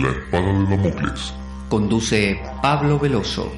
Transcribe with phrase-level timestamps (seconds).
[0.00, 1.34] La espada de Damocles.
[1.68, 3.52] Conduce Pablo Veloso.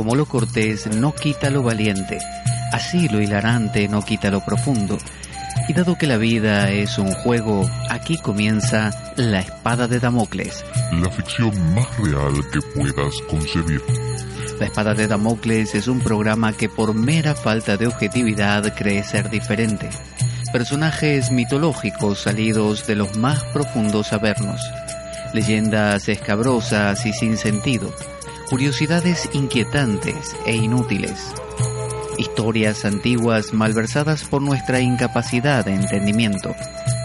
[0.00, 2.20] Como lo cortés no quita lo valiente,
[2.72, 4.96] así lo hilarante no quita lo profundo.
[5.68, 10.64] Y dado que la vida es un juego, aquí comienza La Espada de Damocles.
[10.92, 13.82] La ficción más real que puedas concebir.
[14.58, 19.28] La Espada de Damocles es un programa que por mera falta de objetividad cree ser
[19.28, 19.90] diferente.
[20.50, 24.62] Personajes mitológicos salidos de los más profundos avernos.
[25.34, 27.94] Leyendas escabrosas y sin sentido
[28.50, 31.32] curiosidades inquietantes e inútiles,
[32.18, 36.56] historias antiguas malversadas por nuestra incapacidad de entendimiento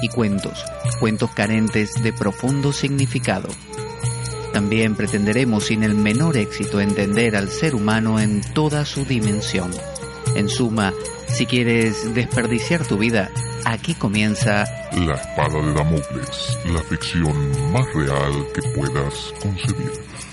[0.01, 0.65] y cuentos,
[0.99, 3.47] cuentos carentes de profundo significado.
[4.53, 9.69] También pretenderemos sin el menor éxito entender al ser humano en toda su dimensión.
[10.35, 10.93] En suma,
[11.27, 13.29] si quieres desperdiciar tu vida,
[13.65, 19.91] aquí comienza La espada de Damocles, la ficción más real que puedas concebir.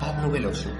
[0.00, 0.70] Pablo Veloso.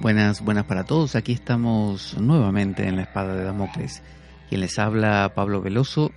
[0.00, 1.16] Buenas, buenas para todos.
[1.16, 4.02] Aquí estamos nuevamente en la espada de Damocles.
[4.48, 6.12] Quien les habla, Pablo Veloso.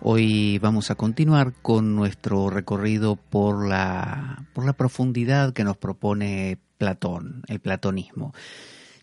[0.00, 6.58] Hoy vamos a continuar con nuestro recorrido por la, por la profundidad que nos propone
[6.78, 8.34] Platón, el platonismo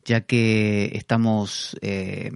[0.05, 2.31] ya que estamos eh,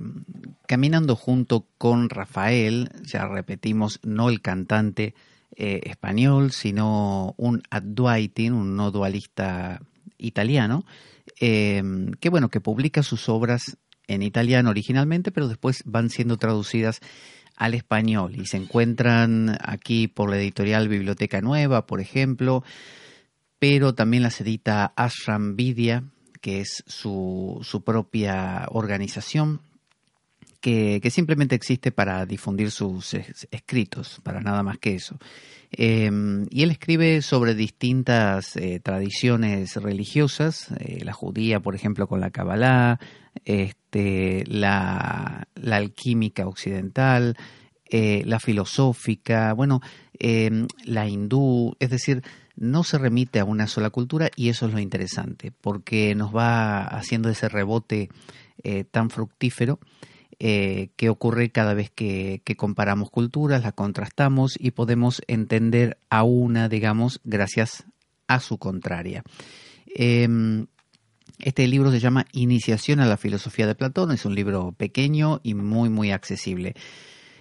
[0.68, 5.14] caminando junto con Rafael, ya repetimos, no el cantante
[5.56, 9.82] eh, español, sino un Adwaitin, un no dualista
[10.18, 10.86] italiano,
[11.40, 11.84] eh,
[12.20, 13.78] que bueno, que publica sus obras
[14.08, 17.02] en italiano originalmente, pero después van siendo traducidas
[17.56, 22.64] al español y se encuentran aquí por la editorial Biblioteca Nueva, por ejemplo,
[23.60, 26.04] pero también las edita Ashram Vidya,
[26.42, 29.62] que es su, su propia organización,
[30.62, 33.14] que, que, simplemente existe para difundir sus
[33.52, 35.18] escritos, para nada más que eso.
[35.72, 36.10] Eh,
[36.50, 42.32] y él escribe sobre distintas eh, tradiciones religiosas, eh, la judía, por ejemplo, con la
[42.32, 43.00] Kabbalah,
[43.44, 47.36] este, la, la alquímica occidental,
[47.90, 49.82] la filosófica, bueno,
[50.20, 52.22] la hindú, es decir,
[52.58, 56.84] no se remite a una sola cultura y eso es lo interesante, porque nos va
[56.84, 58.10] haciendo ese rebote
[58.64, 59.80] eh, tan fructífero
[60.40, 66.68] eh, que ocurre cada vez que, comparamos culturas, las contrastamos y podemos entender a una,
[66.68, 67.86] digamos, gracias
[68.28, 69.24] a su contraria.
[69.96, 70.28] Eh,
[71.40, 75.54] este libro se llama Iniciación a la Filosofía de Platón, es un libro pequeño y
[75.54, 76.74] muy, muy accesible.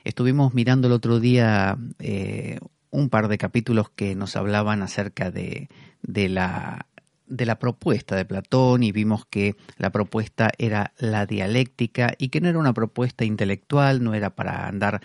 [0.05, 2.59] Estuvimos mirando el otro día eh,
[2.97, 5.69] un par de capítulos que nos hablaban acerca de,
[6.03, 6.87] de, la,
[7.27, 12.41] de la propuesta de Platón y vimos que la propuesta era la dialéctica y que
[12.41, 15.03] no era una propuesta intelectual, no era para andar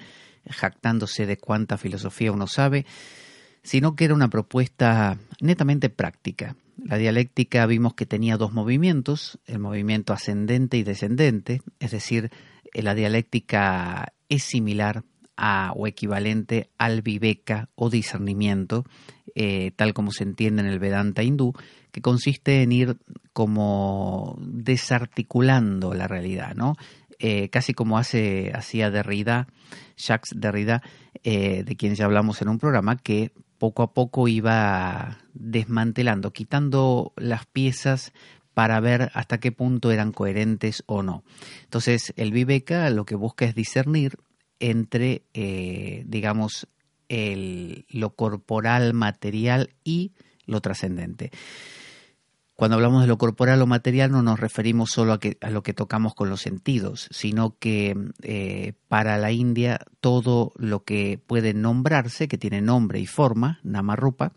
[0.50, 2.86] jactándose de cuánta filosofía uno sabe,
[3.62, 6.56] sino que era una propuesta netamente práctica.
[6.82, 12.32] La dialéctica vimos que tenía dos movimientos, el movimiento ascendente y descendente, es decir,
[12.74, 15.04] la dialéctica es similar
[15.76, 18.86] o equivalente al viveka o discernimiento,
[19.36, 21.54] eh, tal como se entiende en el Vedanta hindú,
[21.92, 22.98] que consiste en ir
[23.34, 26.76] como desarticulando la realidad, ¿no?
[27.20, 29.48] Eh, casi como hace, hacía Derrida,
[29.96, 30.82] Jacques Derrida,
[31.24, 37.14] eh, de quien ya hablamos en un programa, que poco a poco iba desmantelando, quitando
[37.16, 38.12] las piezas
[38.54, 41.24] para ver hasta qué punto eran coherentes o no.
[41.64, 44.18] Entonces, el Viveka lo que busca es discernir
[44.62, 46.68] entre, eh, digamos,
[47.10, 50.14] el, lo corporal, material y
[50.46, 51.32] lo trascendente.
[52.56, 56.14] Cuando hablamos de lo corporal o material no nos referimos solo a, lo que tocamos
[56.14, 62.38] con los sentidos, sino que eh, para la India todo lo que puede nombrarse, que
[62.38, 64.34] tiene nombre y forma, Namarupa,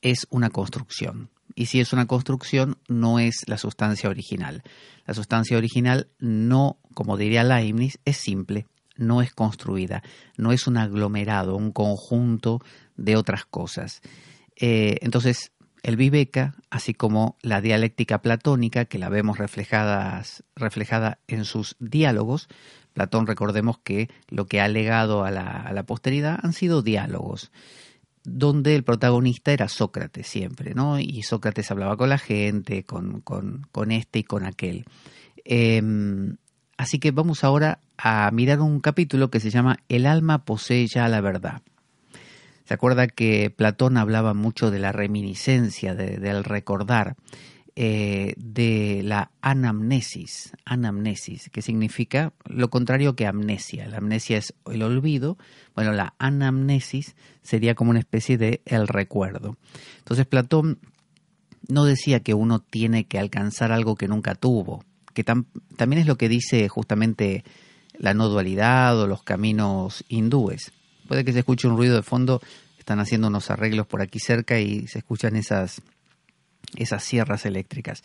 [0.00, 1.28] es una construcción.
[1.54, 4.62] Y si es una construcción, no es la sustancia original.
[5.04, 8.66] La sustancia original no, como diría Leibniz, es simple,
[8.96, 10.02] no es construida,
[10.36, 12.60] no es un aglomerado, un conjunto
[12.96, 14.00] de otras cosas.
[14.56, 15.52] Eh, entonces,
[15.82, 22.48] el Viveka, así como la dialéctica platónica, que la vemos reflejada en sus diálogos,
[22.96, 27.52] Platón recordemos que lo que ha legado a la, posteridad han sido diálogos,
[28.24, 30.98] donde el protagonista era Sócrates siempre, ¿no?
[30.98, 33.22] Y Sócrates hablaba con la gente, con,
[33.90, 34.86] este y con aquel.
[35.44, 36.38] Em,
[36.76, 41.08] así que vamos ahora a mirar un capítulo que se llama El alma posee ya
[41.08, 41.62] la verdad.
[42.64, 47.14] Se acuerda que Platón hablaba mucho de la reminiscencia, del recordar,
[47.76, 53.86] eh, de la anamnesis, anamnesis, que significa lo contrario que amnesia.
[53.86, 55.38] La amnesia es el olvido,
[55.74, 59.58] bueno, la anamnesis sería como una especie de el recuerdo.
[59.98, 60.78] Entonces Platón
[61.68, 64.82] no decía que uno tiene que alcanzar algo que nunca tuvo,
[65.16, 67.42] que también es lo que dice justamente
[67.98, 70.72] la no dualidad o los caminos hindúes.
[71.08, 72.42] Puede que se escuche un ruido de fondo,
[72.78, 75.80] están haciendo unos arreglos por aquí cerca y se escuchan esas,
[76.76, 78.02] esas sierras eléctricas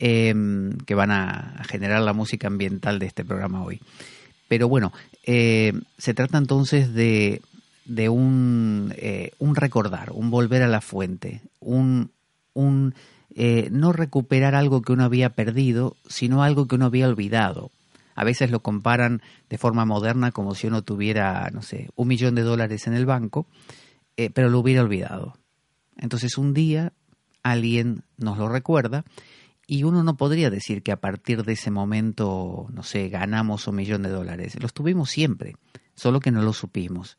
[0.00, 3.80] em, que van a, generar la música ambiental de este programa hoy.
[4.48, 4.92] Pero bueno,
[5.24, 7.42] eh, se trata entonces de,
[7.84, 12.10] de un, eh, un, recordar, un volver a la fuente, un,
[12.54, 12.96] un
[13.34, 17.70] eh, no recuperar algo que uno había perdido, sino algo que uno había olvidado.
[18.14, 22.34] A veces lo comparan de forma moderna como si uno tuviera, no sé, un millón
[22.34, 23.46] de dólares en el banco,
[24.16, 25.38] eh, pero lo hubiera olvidado.
[25.96, 26.92] Entonces un día
[27.42, 29.04] alguien nos lo recuerda
[29.66, 33.76] y uno no podría decir que a partir de ese momento, no sé, ganamos un
[33.76, 34.60] millón de dólares.
[34.60, 35.54] Los tuvimos siempre,
[35.94, 37.18] solo que no lo supimos.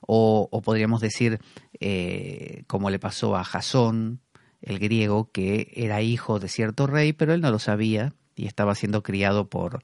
[0.00, 1.40] O, podríamos decir,
[1.78, 4.20] eh, como le pasó a Jasón,
[4.62, 8.74] el griego, que era hijo de cierto rey, pero él no lo sabía y estaba
[8.74, 9.82] siendo criado por,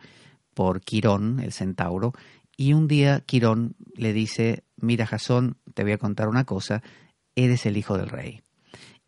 [0.55, 2.15] por Quirón, el centauro,
[2.57, 6.83] y un día Quirón le dice, mira Jasón, te voy a contar una cosa,
[7.37, 8.43] eres el hijo del rey.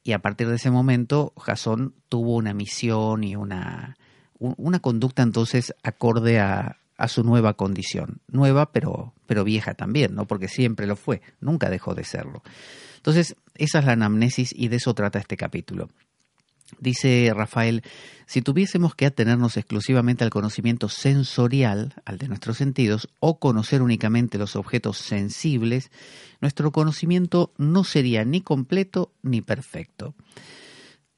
[0.03, 3.97] Y a partir de ese momento, Jasón tuvo una misión y una,
[4.39, 8.21] una conducta entonces acorde a, a su nueva condición.
[8.29, 10.27] Nueva, pero, pero vieja también, ¿no?
[10.27, 12.43] Porque siempre lo fue, nunca dejó de serlo.
[13.01, 15.89] Entonces, esa es la anamnesis y de eso trata este capítulo.
[16.79, 17.83] Dice Rafael,
[18.27, 24.39] si tuviésemos que atenernos exclusivamente al conocimiento sensorial, al de nuestros sentidos, o conocer únicamente
[24.39, 25.91] los objetos sensibles,
[26.41, 30.15] nuestro conocimiento no sería ni completo ni perfecto.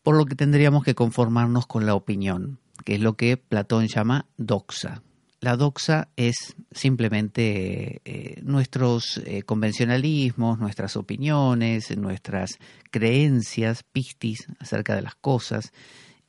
[0.03, 4.27] Por lo que tendríamos que conformarnos con la opinión, que es lo que Platón llama
[4.37, 5.03] doxa,
[5.43, 12.61] la doxa es simplemente eh, nuestros eh, convencionalismos, nuestras opiniones, nuestras
[12.93, 15.73] creencias, pistis acerca de las cosas,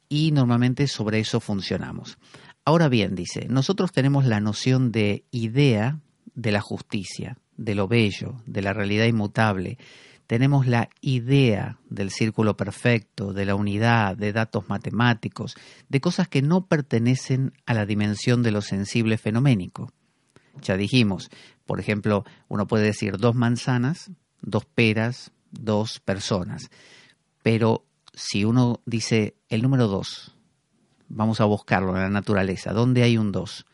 [0.09, 2.17] y normalmente sobre eso funcionamos.
[2.65, 5.99] Ahora bien, dice, nosotros tenemos la noción de idea
[6.33, 9.77] de la justicia, de lo bello, de la realidad inmutable,
[10.27, 15.55] tenemos la idea del círculo perfecto, de la unidad, de datos matemáticos,
[15.89, 19.91] de cosas que no pertenecen a la dimensión de lo sensible fenoménico.
[20.61, 21.29] Ya dijimos,
[21.65, 24.11] por ejemplo, uno puede decir dos manzanas,
[24.41, 26.69] dos peras, dos personas,
[27.41, 30.35] pero si uno dice el número dos,
[31.09, 33.65] vamos a buscarlo en la naturaleza, ¿dónde hay un dos?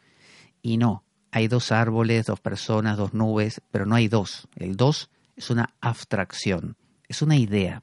[0.61, 4.47] Y no, hay dos árboles, dos personas, dos nubes, pero no hay dos.
[4.55, 5.09] El dos
[5.39, 6.75] es una abstracción,
[7.07, 7.81] es una idea,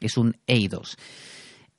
[0.00, 0.98] es un eidos.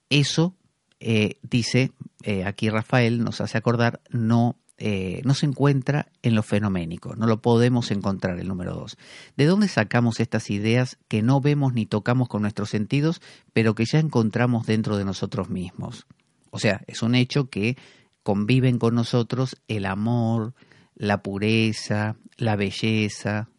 [0.10, 0.56] Eso,
[1.02, 1.92] eh, dice
[2.24, 7.28] eh, aquí Rafael, nos hace acordar, no, eh, no se encuentra en lo fenoménico, no
[7.28, 8.98] lo podemos encontrar el número dos.
[9.36, 13.84] ¿De dónde sacamos estas ideas que no vemos ni tocamos con nuestros sentidos, pero que
[13.86, 16.08] ya encontramos dentro de nosotros mismos?
[16.50, 17.78] O sea, es un hecho que
[18.24, 20.54] conviven con nosotros el amor,
[20.96, 23.50] la pureza, la belleza,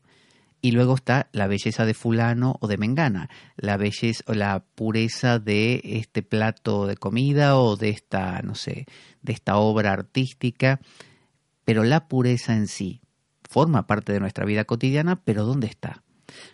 [0.61, 5.38] y luego está la belleza de fulano o de mengana, la belleza o la pureza
[5.38, 8.87] de este plato de comida o de esta, no sé,
[9.23, 10.81] de esta obra artística,
[11.65, 13.00] pero la pureza en sí
[13.49, 16.03] forma parte de nuestra vida cotidiana, pero ¿dónde está?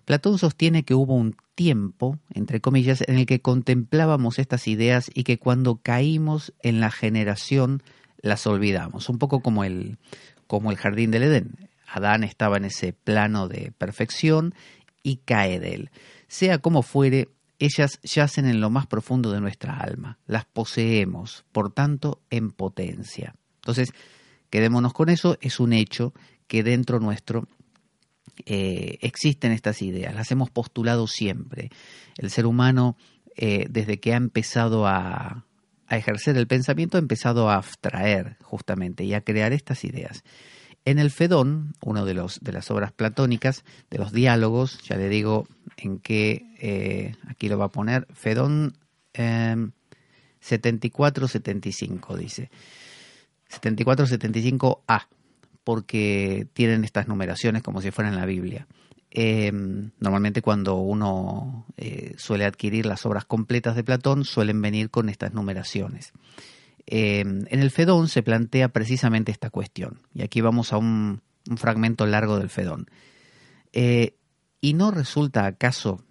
[0.04, 5.25] Platón sostiene que hubo un tiempo, entre comillas, en el que contemplábamos estas ideas y
[5.25, 7.82] que cuando caímos en la generación
[8.23, 9.99] las olvidamos, un poco como el,
[10.46, 11.68] como el jardín del Edén.
[11.96, 14.54] Adán estaba en ese plano de perfección
[15.02, 15.90] y cae de él.
[16.28, 21.72] Sea como fuere, ellas yacen en lo más profundo de nuestra alma, las poseemos, por
[21.72, 23.36] tanto, en potencia.
[23.56, 23.90] Entonces,
[24.50, 26.12] quedémonos con eso, es un hecho
[26.48, 27.46] que dentro nuestro
[28.46, 31.70] eh, existen estas ideas, las hemos postulado siempre.
[32.18, 32.96] El ser humano,
[33.36, 35.46] eh, desde que ha empezado a,
[35.86, 40.24] a ejercer el pensamiento, ha empezado a abstraer justamente y a crear estas ideas.
[40.84, 45.08] En el Fedón, uno de, los, de las obras platónicas, de los diálogos, ya le
[45.08, 45.48] digo
[45.78, 48.76] en qué, eh, aquí lo va a poner, Fedón
[49.14, 52.50] 74-75 em, dice.
[53.50, 55.08] 74-75A,
[55.62, 58.66] porque tienen estas numeraciones como si fueran la Biblia.
[59.10, 65.08] Em, normalmente cuando uno eh, suele adquirir las obras completas de Platón suelen venir con
[65.08, 66.12] estas numeraciones.
[66.86, 71.22] Em, en el Fedón se plantea precisamente esta cuestión, y aquí vamos a un,
[71.56, 72.86] fragmento largo del Fedón.
[73.72, 74.16] Eh,
[74.62, 76.02] ¿Y no resulta acaso,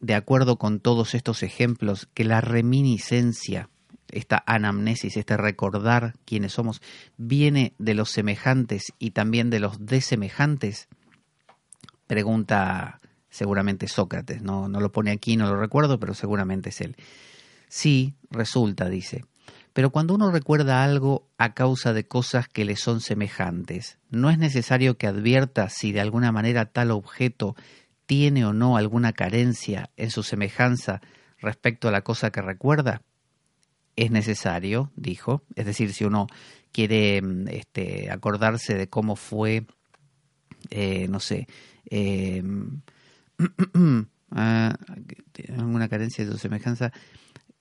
[0.00, 3.70] de acuerdo con todos estos ejemplos, que la reminiscencia,
[4.08, 6.82] esta anamnesis, este recordar quiénes somos,
[7.16, 10.88] viene de los semejantes y también de los desemejantes?
[12.08, 16.96] Pregunta seguramente Sócrates, no, no lo pone aquí, no lo recuerdo, pero seguramente es él.
[17.68, 19.24] Sí, resulta, dice.
[19.72, 24.38] Pero cuando uno recuerda algo a causa de cosas que le son semejantes, ¿no es
[24.38, 27.54] necesario que advierta si de alguna manera tal objeto
[28.06, 31.00] tiene o no alguna carencia en su semejanza
[31.38, 33.02] respecto a la cosa que recuerda?
[33.94, 36.26] Es necesario, dijo, es decir, si uno
[36.72, 39.66] quiere mm, este, acordarse de cómo fue,
[40.70, 41.46] eh, no sé,
[41.90, 42.42] eh,
[45.56, 46.92] alguna carencia de su semejanza,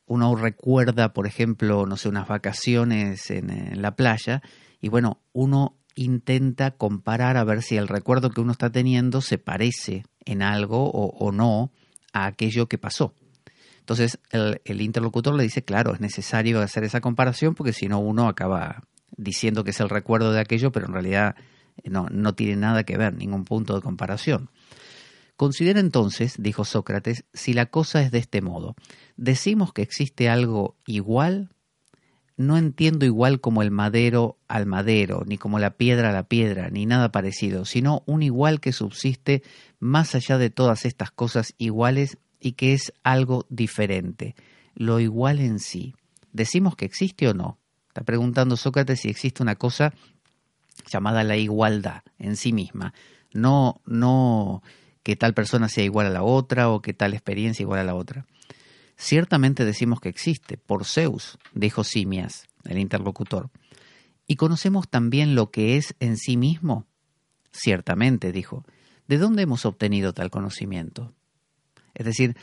[0.10, 4.42] uno recuerda, por ejemplo, no sé, unas vacaciones en, la playa
[4.82, 9.38] y bueno, uno intenta comparar a ver si el recuerdo que uno está teniendo se
[9.38, 11.72] parece en algo o, no
[12.12, 13.13] a aquello que pasó.
[13.82, 18.00] Entonces el, el, interlocutor le dice, claro, es necesario hacer esa comparación porque si no
[18.00, 18.84] uno acaba
[19.16, 21.36] diciendo que es el recuerdo de aquello, pero en realidad
[21.84, 24.50] no, no tiene nada que ver, ningún punto de comparación.
[25.39, 28.75] Considera entonces, dijo Sócrates, si la cosa es de este modo.
[29.15, 31.48] Decimos que existe algo igual,
[32.36, 36.69] no entiendo igual como el madero al madero, ni como la piedra a la piedra,
[36.69, 39.41] ni nada parecido, sino un igual que subsiste
[39.79, 44.36] más allá de todas estas cosas iguales y que es algo diferente,
[44.75, 45.96] lo igual en sí.
[46.34, 47.60] ¿Decimos que existe o no?
[47.88, 49.93] Está preguntando Sócrates si existe una cosa
[50.91, 52.93] llamada la igualdad en sí misma,
[53.31, 54.63] no, no
[55.03, 57.96] que tal persona sea igual a la otra o que tal experiencia igual a la
[57.96, 58.25] otra.
[58.98, 63.50] Ciertamente decimos que existe, por Zeus, dijo Simias, el interlocutor.
[64.27, 66.86] ¿Y conocemos también lo que es en sí mismo?
[67.51, 68.65] Ciertamente, dijo.
[69.08, 71.13] ¿De dónde hemos obtenido tal conocimiento?
[71.96, 72.36] Es decir,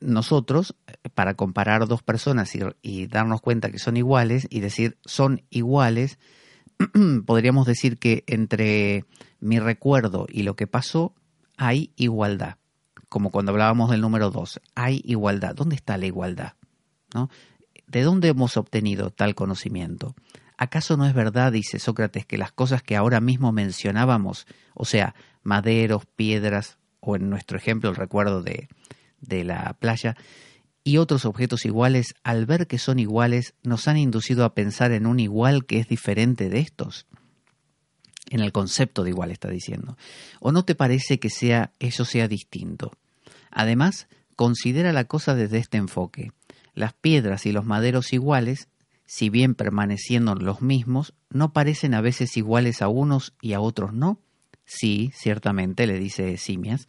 [0.00, 0.76] nosotros,
[1.14, 6.18] para comparar dos personas y, y darnos cuenta que son iguales y decir son iguales,
[7.26, 9.04] podríamos decir que entre
[9.40, 11.14] mi recuerdo y lo que pasó
[11.58, 12.56] hay igualdad.
[13.10, 15.54] Como cuando hablábamos del número dos, hay igualdad.
[15.54, 16.54] ¿Dónde está la igualdad?
[17.86, 20.14] ¿De dónde hemos obtenido tal conocimiento?
[20.56, 25.14] ¿Acaso no es verdad, dice Sócrates, que las cosas que ahora mismo mencionábamos, o sea,
[25.42, 28.68] maderos, piedras, o en nuestro ejemplo el recuerdo de,
[29.20, 30.16] de la playa,
[30.84, 35.06] y otros objetos iguales, al ver que son iguales, nos han inducido a pensar en
[35.06, 37.06] un igual que es diferente de estos?
[38.30, 39.96] En el concepto de igual está diciendo.
[40.40, 42.92] ¿O no te parece que sea eso sea distinto?
[43.50, 46.32] Además, considera la cosa desde este enfoque.
[46.74, 48.68] Las piedras y los maderos iguales,
[49.06, 53.92] si bien permaneciendo los mismos, ¿no parecen a veces iguales a unos y a otros
[53.92, 54.20] no?
[54.64, 56.88] Sí, ciertamente, le dice Simias.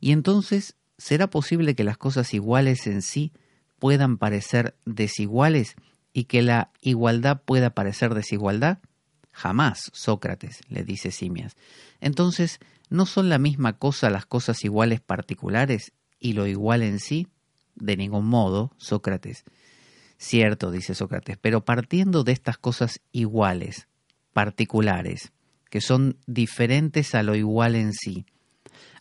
[0.00, 3.32] Y entonces, ¿será posible que las cosas iguales en sí
[3.78, 5.76] puedan parecer desiguales
[6.12, 8.78] y que la igualdad pueda parecer desigualdad?
[9.34, 11.56] Jamás, Sócrates, le dice Simias.
[12.00, 17.26] Entonces, ¿no son la misma cosa las cosas iguales particulares y lo igual en sí?
[17.74, 19.42] De ningún modo, Sócrates.
[20.18, 23.88] Cierto, dice Sócrates, pero partiendo de estas cosas iguales,
[24.32, 25.32] particulares,
[25.68, 28.26] que son diferentes a lo igual en sí,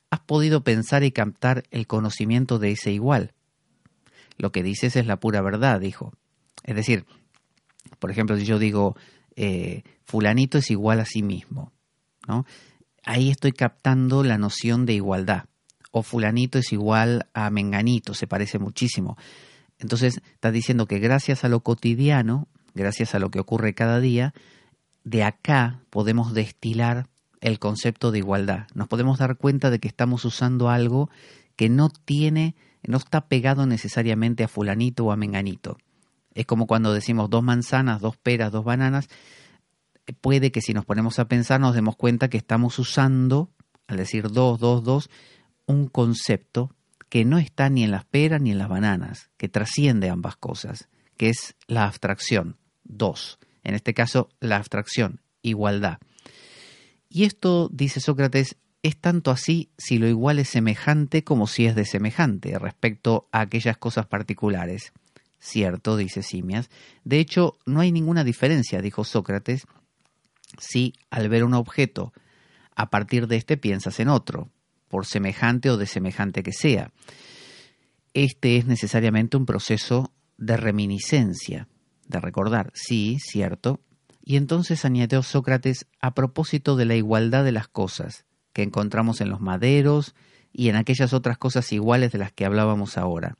[0.09, 3.33] has podido pensar y captar el conocimiento de ese igual.
[4.37, 6.11] Lo que dices es la pura verdad, dijo.
[6.63, 7.05] Es decir,
[7.99, 8.95] por ejemplo, si yo digo,
[9.35, 11.71] eh, fulanito es igual a sí mismo.
[12.27, 12.45] ¿no?
[13.03, 15.45] Ahí estoy captando la noción de igualdad.
[15.91, 19.17] O fulanito es igual a menganito, se parece muchísimo.
[19.77, 24.33] Entonces está diciendo que gracias a lo cotidiano, gracias a lo que ocurre cada día,
[25.03, 27.07] de acá podemos destilar
[27.41, 28.67] el concepto de igualdad.
[28.73, 31.09] Nos podemos dar cuenta de que estamos usando algo
[31.55, 35.77] que no tiene no está pegado necesariamente a fulanito o a menganito.
[36.33, 39.07] Es como cuando decimos dos manzanas, dos peras, dos bananas.
[40.21, 43.51] Puede que si nos ponemos a pensar nos demos cuenta que estamos usando,
[43.87, 45.09] al decir dos, dos, dos,
[45.65, 46.75] un concepto
[47.09, 50.89] que no está ni en las peras ni en las bananas, que trasciende ambas cosas,
[51.15, 53.39] que es la abstracción, dos.
[53.63, 55.99] En este caso, la abstracción, igualdad.
[57.09, 61.75] Y esto, dice Sócrates, es tanto así si lo igual es semejante como si es
[61.75, 64.91] de semejante respecto a aquellas cosas particulares.
[65.45, 66.69] Cierto, dice Simias.
[67.03, 69.65] De hecho, no hay ninguna diferencia, dijo Sócrates,
[70.57, 72.13] si al ver un objeto,
[72.77, 74.49] a partir de este piensas en otro
[74.87, 76.91] por semejante o de semejante que sea.
[78.13, 81.67] Este es necesariamente un proceso de reminiscencia,
[82.07, 83.81] de recordar, sí, cierto.
[84.23, 88.23] Y entonces añadió Sócrates a propósito de la igualdad de las cosas
[88.53, 90.15] que encontramos en los maderos
[90.53, 93.35] y en aquellas otras cosas iguales de las que hablábamos ahora.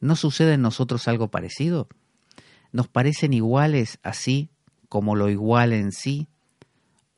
[0.00, 1.88] ¿No sucede en nosotros algo parecido?
[2.72, 4.50] ¿Nos parecen iguales así
[4.88, 6.28] como lo igual en sí?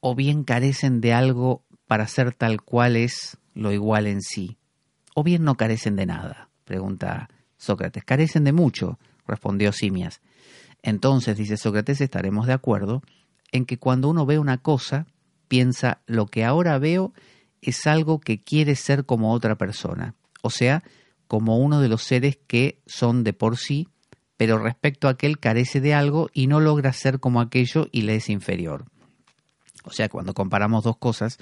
[0.00, 4.58] ¿O bien carecen de algo para ser tal cual es lo igual en sí?
[5.14, 6.48] ¿O bien no carecen de nada?
[6.64, 8.04] pregunta Sócrates.
[8.04, 10.20] Carecen de mucho, respondió Simias.
[10.82, 13.02] Entonces, dice Sócrates, estaremos de acuerdo
[13.52, 15.06] en que cuando uno ve una cosa,
[15.48, 17.12] piensa lo que ahora veo
[17.62, 20.82] es algo que quiere ser como otra persona, o sea,
[21.26, 23.88] como uno de los seres que son de por sí,
[24.36, 28.16] pero respecto a aquel carece de algo y no logra ser como aquello y le
[28.16, 28.84] es inferior.
[29.84, 31.38] O sea, cuando comparamos dos cosas,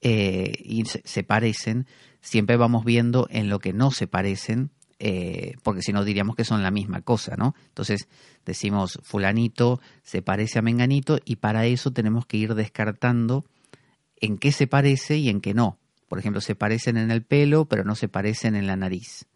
[0.00, 1.86] eh, y se, parecen,
[2.20, 6.44] siempre vamos viendo en lo que no se parecen, eh, porque si no diríamos que
[6.44, 7.54] son la misma cosa, ¿no?
[7.68, 8.08] Entonces
[8.44, 13.46] decimos fulanito se parece a menganito y para eso tenemos que ir descartando
[14.16, 15.78] en qué se parece y en qué no.
[16.08, 19.26] Por ejemplo, se parecen en el pelo, pero no se parecen en la nariz.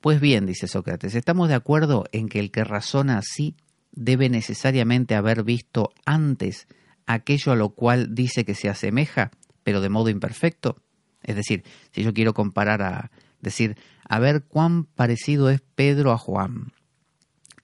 [0.00, 3.56] Pues bien, dice Sócrates, estamos de acuerdo en que el que razona así
[3.92, 6.68] debe necesariamente haber visto antes
[7.06, 9.32] aquello a lo cual dice que se asemeja
[9.68, 10.80] pero de modo imperfecto.
[11.22, 13.10] Es decir, si yo quiero comparar a
[13.42, 13.76] decir,
[14.08, 16.72] a ver cuán parecido es Pedro a Juan,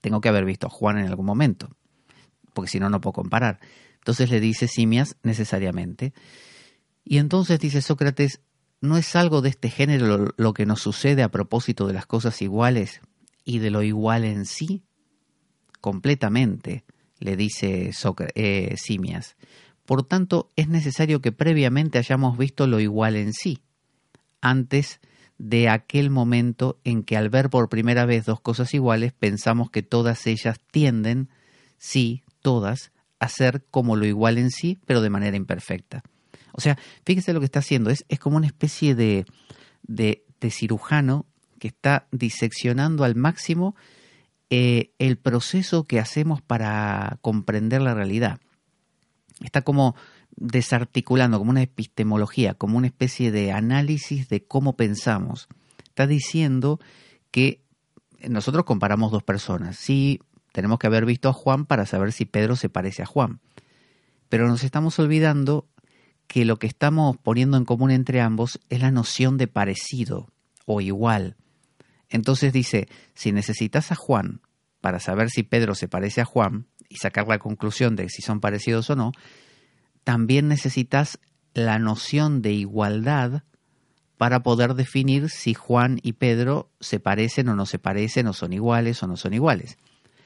[0.01, 1.75] tengo que haber visto a Juan en algún momento,
[2.53, 3.59] porque si no, no puedo comparar.
[3.95, 6.13] Entonces le dice Simias necesariamente.
[7.05, 8.41] Y entonces dice Sócrates,
[8.81, 12.41] ¿no es algo de este género lo, que nos sucede a propósito de las cosas
[12.41, 12.99] iguales
[13.45, 14.81] y de lo igual en sí?
[15.79, 16.83] Completamente,
[17.19, 17.91] le dice
[18.33, 19.35] eh, Simias.
[19.85, 23.61] Por tanto, es necesario que previamente hayamos visto lo igual en sí,
[24.41, 24.99] antes
[25.37, 29.83] de aquel momento en que al ver por primera vez dos cosas iguales pensamos que
[29.83, 31.29] todas ellas tienden,
[31.77, 36.03] sí, todas, a ser como lo igual en sí, pero de manera imperfecta.
[36.55, 39.25] O sea, fíjese lo que está haciendo, es, es como una especie de,
[39.83, 41.25] de, cirujano
[41.59, 43.75] que está diseccionando al máximo
[44.51, 48.39] eh, el proceso que hacemos para comprender la realidad
[49.43, 49.95] está como
[50.35, 55.47] desarticulando, como una epistemología, como una especie de análisis de cómo pensamos.
[55.83, 56.79] Está diciendo
[57.31, 57.61] que
[58.27, 59.77] nosotros comparamos dos personas.
[59.77, 60.19] Sí,
[60.51, 63.39] tenemos que haber visto a Juan para saber si Pedro se parece a Juan.
[64.29, 65.67] Pero nos estamos olvidando
[66.27, 70.29] que lo que estamos poniendo en común entre ambos es la noción de parecido
[70.65, 71.35] o igual.
[72.09, 74.41] Entonces dice, si necesitas a Juan
[74.81, 78.39] para saber si Pedro se parece a Juan, y sacar la conclusión de si son
[78.39, 79.11] parecidos o no,
[80.03, 81.19] también necesitas
[81.53, 83.43] la noción de igualdad
[84.17, 88.53] para poder definir si Juan y Pedro se parecen o no se parecen, o son
[88.53, 89.77] iguales o no son iguales.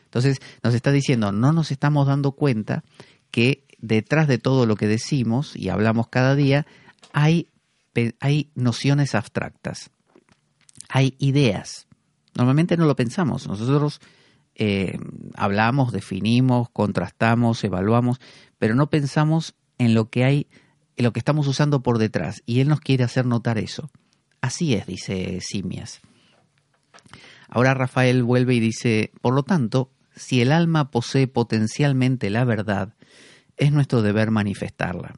[0.06, 2.84] Entonces nos está diciendo, no nos estamos dando cuenta
[3.32, 6.66] que detrás de todo lo que decimos y hablamos cada día
[7.14, 7.50] hay,
[8.20, 9.90] hay nociones abstractas,
[10.88, 11.88] hay ideas.
[12.36, 14.00] Normalmente no lo pensamos, nosotros
[14.56, 14.98] eh,
[15.36, 18.20] hablamos, definimos, contrastamos, evaluamos,
[18.58, 20.48] pero no pensamos en lo que hay,
[20.96, 22.44] en lo que estamos usando por detrás.
[22.46, 23.90] Y él nos quiere hacer notar eso.
[24.42, 26.02] Así es, dice Simias.
[27.50, 32.94] Ahora Rafael vuelve y dice, por lo tanto, si el alma posee potencialmente la verdad,
[33.60, 35.16] es nuestro deber manifestarla.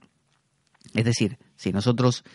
[0.93, 2.25] Es decir, si nosotros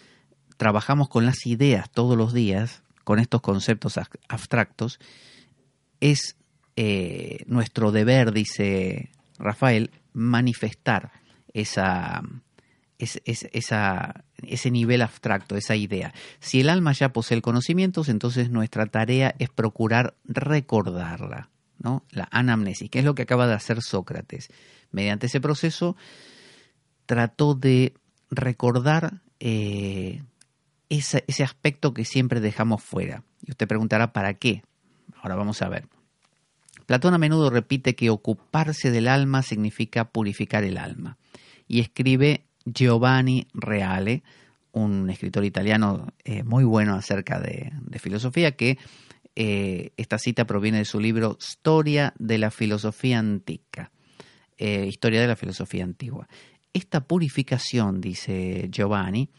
[0.57, 4.99] trabajamos con las ideas todos los días, con estos conceptos abstractos,
[6.01, 6.37] es
[6.77, 11.12] eh, nuestro deber, dice Rafael, manifestar
[11.53, 12.23] esa,
[12.99, 16.14] esa, ese nivel abstracto, esa idea.
[16.38, 22.05] Si el alma ya posee el conocimiento, entonces nuestra tarea es procurar recordarla, ¿no?
[22.11, 24.49] La anamnesis, que es lo que acaba de hacer Sócrates.
[24.97, 25.95] Mediante ese proceso
[27.05, 27.93] trató de
[28.31, 30.23] recordar eh,
[30.89, 33.23] ese, aspecto que siempre dejamos fuera.
[33.47, 34.63] Y usted preguntará, ¿para qué?
[35.21, 35.87] Ahora vamos a ver.
[36.87, 41.19] Platón a menudo repite que ocuparse del alma significa purificar el alma.
[41.69, 44.23] Y escribe Giovanni Reale,
[44.73, 48.79] un escritor italiano eh, muy bueno acerca de, filosofía, que
[49.35, 53.93] eh, esta cita proviene de su libro Historia de la Filosofía Antica,
[54.59, 56.29] eh, Historia de la Filosofía Antigua.
[56.73, 59.31] Esta purificación, dice Giovanni,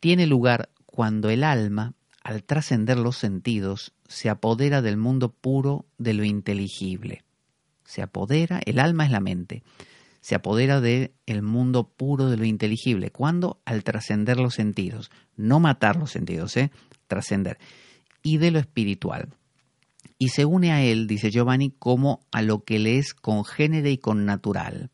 [0.00, 6.14] tiene lugar cuando el alma, al trascender los sentidos, se apodera del mundo puro de
[6.14, 7.24] lo inteligible.
[7.84, 9.62] Se apodera, el alma es la mente,
[10.24, 13.10] se apodera del el mundo puro de lo inteligible.
[13.10, 13.60] ¿Cuándo?
[13.66, 15.10] Al trascender los sentidos.
[15.36, 16.70] No matar los sentidos, ¿eh?
[17.08, 17.58] Trascender.
[18.22, 19.28] Y de lo espiritual.
[20.24, 23.98] Y se une a él, dice Giovanni, como a lo que le es congénere y
[23.98, 24.88] con natural.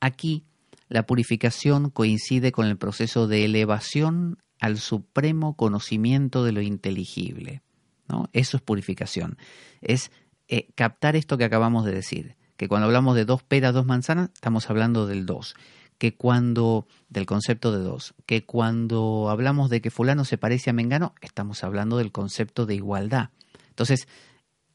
[0.00, 0.44] Aquí,
[0.90, 7.62] la purificación coincide con el proceso de elevación al supremo conocimiento de lo inteligible.
[8.06, 8.28] ¿no?
[8.34, 9.38] Eso es purificación.
[9.80, 10.12] Es
[10.48, 14.28] eh, captar esto que acabamos de decir que cuando hablamos de dos peras, dos manzanas,
[14.34, 15.54] estamos hablando del dos,
[15.96, 20.74] que cuando, del concepto de dos, que cuando hablamos de que fulano se parece a
[20.74, 23.30] Mengano, estamos hablando del concepto de igualdad.
[23.70, 24.06] Entonces,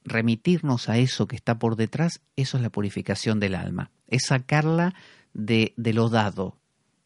[0.05, 4.93] remitirnos a eso que está por detrás, eso es la purificación del alma, es sacarla
[5.33, 6.55] de, de lo dado,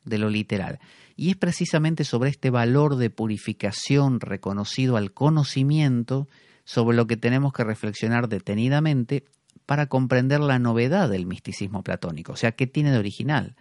[0.03, 0.79] de lo literal.
[1.15, 6.27] Y es precisamente sobre este valor de purificación reconocido al conocimiento
[6.63, 9.25] sobre lo que tenemos que reflexionar detenidamente
[9.65, 13.55] para comprender la novedad del misticismo platónico, o sea, ¿qué tiene de original?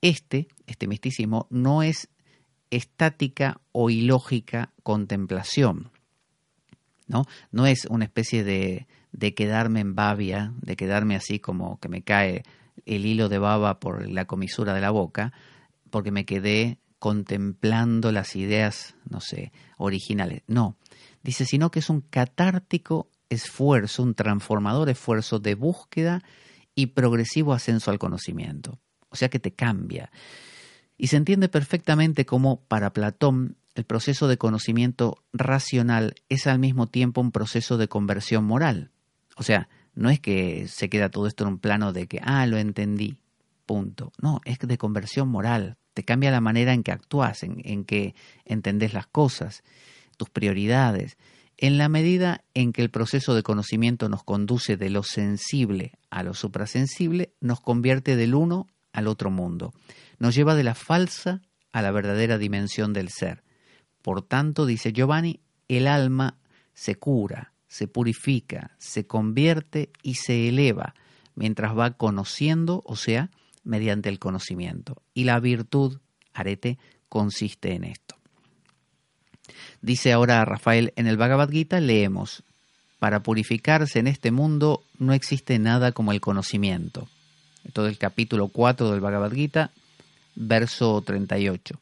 [0.00, 2.08] Este, este misticismo, no es
[2.70, 5.90] estática o ilógica contemplación,
[7.06, 7.24] ¿no?
[7.50, 12.02] No es una especie de, de quedarme en babia, de quedarme así como que me
[12.02, 12.42] cae
[12.84, 15.32] el hilo de baba por la comisura de la boca,
[15.90, 20.42] porque me quedé contemplando las ideas, no sé, originales.
[20.46, 20.76] No,
[21.22, 26.22] dice, sino que es un catártico esfuerzo, un transformador esfuerzo de búsqueda
[26.74, 28.78] y progresivo ascenso al conocimiento.
[29.08, 30.10] O sea que te cambia.
[30.98, 36.88] Y se entiende perfectamente cómo para Platón el proceso de conocimiento racional es al mismo
[36.88, 38.90] tiempo un proceso de conversión moral.
[39.36, 42.46] O sea, no es que se queda todo esto en un plano de que, ah,
[42.46, 43.20] lo entendí,
[43.66, 44.12] punto.
[44.20, 45.76] No, es de conversión moral.
[45.94, 49.62] Te cambia la manera en que actúas, en, en que entendés las cosas,
[50.16, 51.16] tus prioridades
[51.58, 56.22] en la medida en que el proceso de conocimiento nos conduce de lo sensible a
[56.22, 59.72] lo suprasensible, nos convierte del uno al otro mundo,
[60.18, 61.40] nos lleva de la falsa
[61.72, 63.42] a la verdadera dimensión del ser.
[64.06, 66.36] Por tanto, dice Giovanni, el alma
[66.74, 70.94] se cura, se purifica, se convierte y se eleva
[71.34, 73.30] mientras va conociendo, o sea,
[73.64, 75.02] mediante el conocimiento.
[75.12, 75.98] Y la virtud,
[76.32, 78.14] arete, consiste en esto.
[79.82, 82.44] Dice ahora Rafael, en el Bhagavad Gita leemos,
[83.00, 87.08] para purificarse en este mundo no existe nada como el conocimiento.
[87.72, 89.72] Todo el capítulo 4 del Bhagavad Gita,
[90.36, 91.80] verso 38.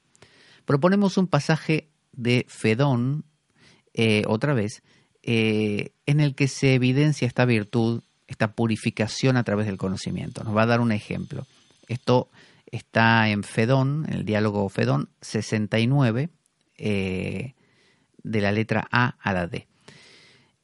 [0.64, 3.24] Proponemos un pasaje de Fedón,
[3.92, 4.82] eh, otra vez,
[5.22, 10.44] eh, en el que se evidencia esta virtud, esta purificación a través del conocimiento.
[10.44, 11.46] Nos va a dar un ejemplo.
[11.88, 12.30] Esto
[12.66, 16.30] está en Fedón, en el diálogo Fedón 69,
[16.76, 17.54] eh,
[18.22, 19.66] de la letra A a la D.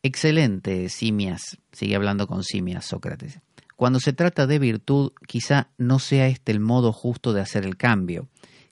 [0.02, 1.58] Excelente, Simias.
[1.72, 3.40] Sigue hablando con Simias, Sócrates.
[3.76, 7.76] Cuando se trata de virtud, quizá no sea este el modo justo de hacer el
[7.76, 8.28] cambio,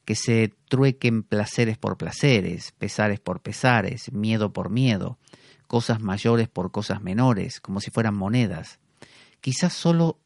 [0.08, 5.18] que se truequen placeres por placeres, pesares por pesares, miedo por miedo,
[5.66, 8.78] cosas mayores por cosas menores, como si fueran monedas.
[9.42, 10.18] Quizás solo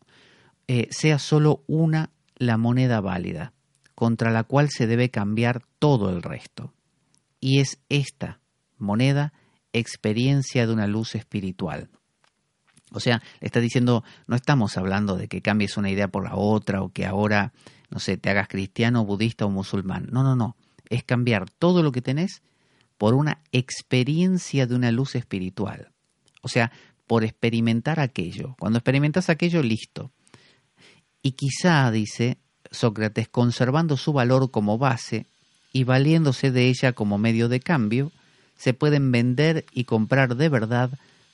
[0.68, 3.54] eh, sea solo una la moneda válida,
[3.96, 6.72] contra la cual se debe cambiar todo el resto.
[7.40, 8.38] Y es esta
[8.78, 9.32] moneda,
[9.72, 11.90] experiencia de una luz espiritual.
[12.92, 16.36] O sea, le está diciendo, no estamos hablando de que cambies una idea por la
[16.36, 17.52] otra o que ahora,
[17.92, 20.08] no sé, te hagas cristiano, budista o musulmán.
[20.10, 20.56] No, no, no.
[20.88, 22.40] Es cambiar todo lo que tenés
[22.96, 25.90] por una experiencia de una luz espiritual.
[26.40, 26.72] O sea,
[27.06, 28.56] por experimentar aquello.
[28.58, 30.10] Cuando experimentas aquello, listo.
[31.22, 32.38] Y quizá, dice
[32.70, 35.26] Sócrates, conservando su valor como base
[35.70, 38.10] y valiéndose de ella como medio de cambio,
[38.56, 40.90] se pueden vender y comprar de verdad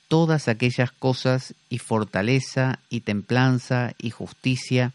[0.09, 4.91] todas aquellas cosas y fortaleza y templanza y justicia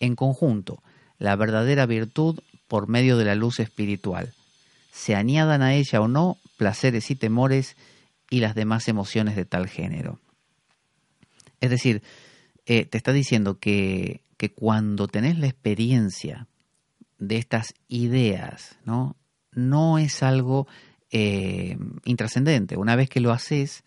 [0.00, 0.82] en conjunto,
[1.18, 4.32] la verdadera virtud por medio de la luz espiritual.
[4.92, 7.76] Se añadan a ella o no placeres y temores
[8.30, 10.18] y las demás emociones de tal género.
[11.60, 12.02] Es decir,
[12.66, 16.48] eh, te está diciendo que, que cuando tenés la experiencia
[17.18, 19.16] de estas ideas, ¿no?
[19.56, 20.68] no es algo
[21.10, 22.76] eh, intrascendente.
[22.76, 23.82] Una vez que lo haces,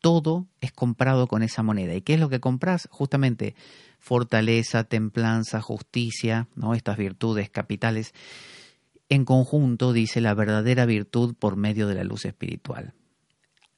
[0.00, 1.94] todo es comprado con esa moneda.
[1.94, 2.86] ¿Y qué es lo que compras?
[2.92, 3.56] Justamente
[3.98, 6.74] fortaleza, templanza, justicia, ¿no?
[6.74, 8.14] estas virtudes capitales.
[9.08, 12.94] En conjunto, dice la verdadera virtud por medio de la luz espiritual.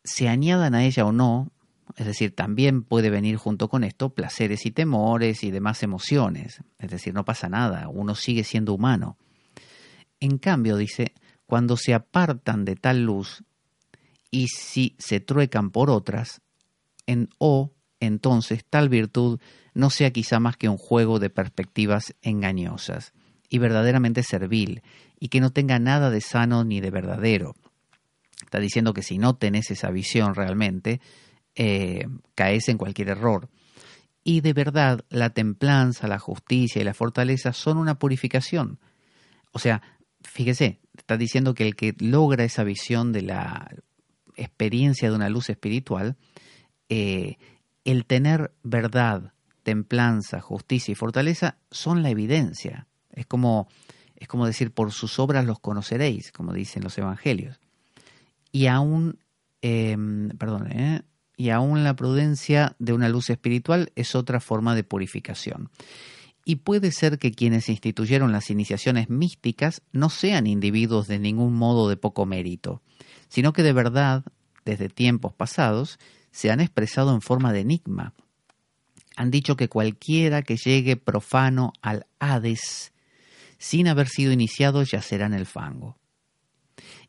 [0.05, 1.51] Se añadan a ella o no,
[1.97, 6.63] es decir, también puede venir junto con esto placeres y temores y demás emociones.
[6.79, 9.17] Es decir, no pasa nada, uno sigue siendo humano.
[10.21, 11.13] En cambio, dice,
[11.47, 13.43] cuando se apartan de tal luz
[14.31, 16.43] y si se truecan por otras,
[17.07, 19.41] en o entonces tal virtud
[19.75, 23.13] no sea quizá más que un juego de perspectivas engañosas
[23.49, 24.83] y verdaderamente servil,
[25.19, 27.55] y que no tenga nada de sano ni de verdadero.
[28.43, 31.01] Está diciendo que si no tenés esa visión realmente,
[31.55, 33.49] eh, caes en cualquier error.
[34.23, 38.79] Y de verdad, la templanza, la justicia y la fortaleza son una purificación.
[39.53, 39.83] O sea,
[40.23, 43.71] fíjese, está diciendo que el que logra esa visión de la
[44.37, 46.17] experiencia de una luz espiritual,
[46.89, 47.39] eh,
[47.91, 52.87] el tener verdad, templanza, justicia y fortaleza son la evidencia.
[53.15, 53.67] Es como,
[54.17, 57.59] es como decir, por sus obras los conoceréis, como dicen los evangelios.
[58.53, 59.19] Y aún,
[59.63, 61.01] em, perdón, eh,
[61.39, 65.71] y aún la prudencia de una luz espiritual es otra forma de purificación.
[66.45, 71.89] Y puede ser que quienes instituyeron las iniciaciones místicas no sean individuos de ningún modo
[71.89, 72.83] de poco mérito,
[73.29, 74.25] sino que de verdad,
[74.67, 75.99] desde tiempos pasados,
[76.39, 78.15] se han expresado en forma de enigma.
[79.17, 82.93] Han dicho que cualquiera que llegue profano al Hades,
[83.59, 85.97] sin haber sido iniciado, yacerá en el fango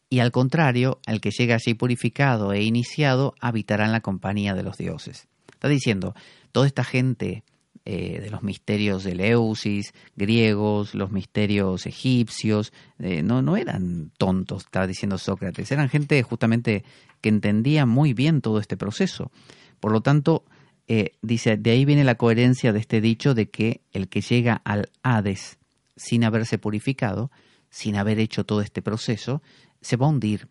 [0.10, 4.64] y al contrario, el que llega allí purificado e iniciado habitará en la compañía de
[4.64, 5.28] los dioses.
[5.52, 6.16] Está diciendo,
[6.52, 7.44] toda esta gente
[7.86, 14.66] eh, de los misterios de Leusis, griegos, los misterios egipcios, eh, no, no eran tontos,
[14.66, 16.84] está diciendo Sócrates, eran gente justamente
[17.22, 19.32] que entendía muy bien todo este proceso.
[19.80, 20.44] Por lo tanto,
[20.88, 24.62] eh, dice, de ahí viene la coherencia de este dicho de que el que llega
[24.66, 25.58] al Hades
[25.96, 27.32] sin haberse purificado,
[27.70, 29.42] sin haber hecho todo este proceso,
[29.82, 30.48] se va a hundir.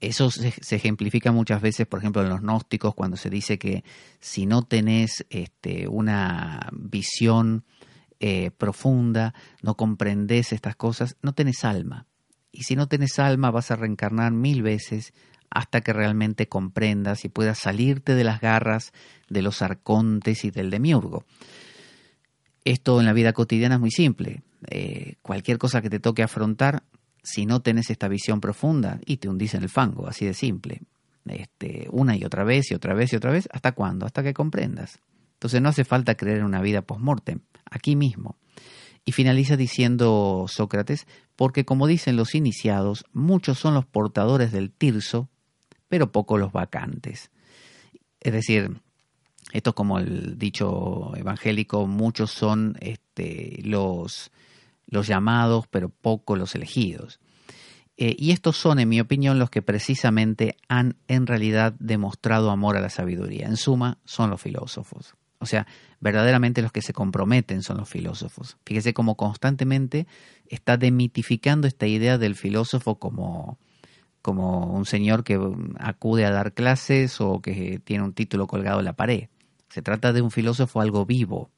[0.00, 3.82] Eso se, ejemplifica muchas veces, por ejemplo, en los gnósticos, cuando se dice que
[4.20, 7.64] si no tenés este, una visión
[8.20, 12.06] eh, profunda, no comprendés estas cosas, no tenés alma.
[12.52, 15.12] Y si no tenés alma, vas a reencarnar mil veces
[15.50, 18.92] hasta que realmente comprendas y puedas salirte de las garras
[19.28, 21.24] de los arcontes y del demiurgo.
[22.64, 24.42] Esto en la vida cotidiana es muy simple.
[24.68, 26.82] Eh, cualquier cosa que te toque afrontar,
[27.26, 30.82] si no tenés esta visión profunda y te hundís en el fango, así de simple.
[31.24, 34.06] Este, una y otra vez y otra vez y otra vez, ¿hasta cuándo?
[34.06, 35.00] Hasta que comprendas.
[35.32, 38.36] Entonces no hace falta creer en una vida post-mortem, aquí mismo.
[39.04, 45.28] Y finaliza diciendo Sócrates, porque como dicen los iniciados, muchos son los portadores del tirso,
[45.88, 47.32] pero pocos los vacantes.
[48.20, 48.80] Es decir,
[49.52, 54.30] esto es como el dicho evangélico, muchos son este, los
[54.86, 57.20] los llamados, pero poco los elegidos.
[57.96, 62.76] Eh, y estos son, en mi opinión, los que precisamente han en realidad demostrado amor
[62.76, 63.46] a la sabiduría.
[63.46, 65.14] En suma, son los filósofos.
[65.38, 65.66] O sea,
[66.00, 68.58] verdaderamente los que se comprometen son los filósofos.
[68.64, 70.06] Fíjese cómo constantemente
[70.48, 73.58] está demitificando esta idea del filósofo como,
[74.22, 75.38] como un señor que
[75.78, 79.28] acude a dar clases o que tiene un título colgado en la pared.
[79.68, 81.50] Se trata de un filósofo algo vivo,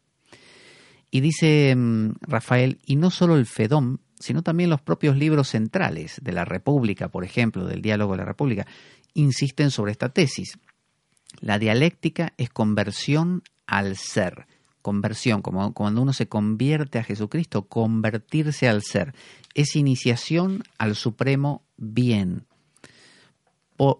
[1.10, 6.20] y dice mm, Rafael, y no solo el FEDOM, sino también los propios libros centrales
[6.22, 8.66] de la República, por ejemplo, del Diálogo de la República,
[9.14, 10.58] insisten sobre esta tesis.
[11.40, 14.46] La dialéctica es conversión al ser.
[14.82, 19.14] Conversión, como cuando uno se convierte a Jesucristo, convertirse al ser.
[19.54, 22.46] Es iniciación al supremo bien.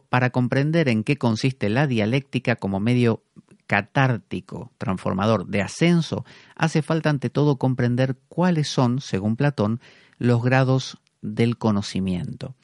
[0.08, 3.22] Para comprender en qué consiste la dialéctica como medio
[3.68, 6.24] catártico, transformador, de ascenso,
[6.56, 9.80] hace falta ante todo comprender cuáles son, según Platón,
[10.16, 12.56] los grados del conocimiento.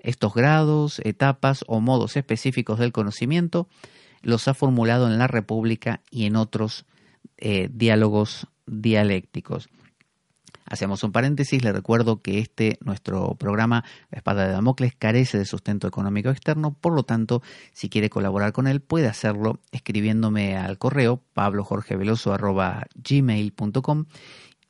[0.00, 3.68] Estos grados, etapas o modos específicos del conocimiento
[4.20, 6.84] los ha formulado en la República y en otros
[7.36, 9.68] eh, diálogos dialécticos.
[10.68, 15.46] Hacemos un paréntesis, le recuerdo que este, nuestro programa, La Espada de Damocles, carece de
[15.46, 20.76] sustento económico externo, por lo tanto, si quiere colaborar con él, puede hacerlo escribiéndome al
[20.76, 24.04] correo pablojorgeveloso.gmail.com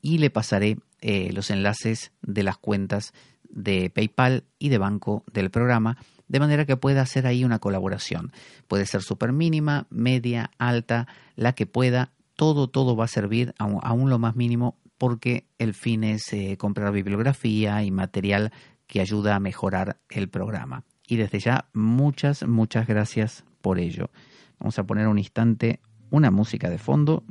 [0.00, 3.12] y le pasaré eh, los enlaces de las cuentas
[3.48, 5.96] de PayPal y de banco del programa,
[6.28, 8.30] de manera que pueda hacer ahí una colaboración.
[8.68, 13.80] Puede ser súper mínima, media, alta, la que pueda, todo, todo va a servir, aún,
[13.82, 18.52] aún lo más mínimo, porque el fin es eh, comprar bibliografía y material
[18.86, 20.84] que ayuda a mejorar el programa.
[21.06, 24.10] Y desde ya, muchas, muchas gracias por ello.
[24.58, 25.80] Vamos a poner un instante
[26.10, 27.24] una música de fondo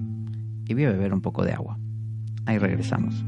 [0.66, 1.78] y voy a beber un poco de agua.
[2.46, 3.24] Ahí regresamos.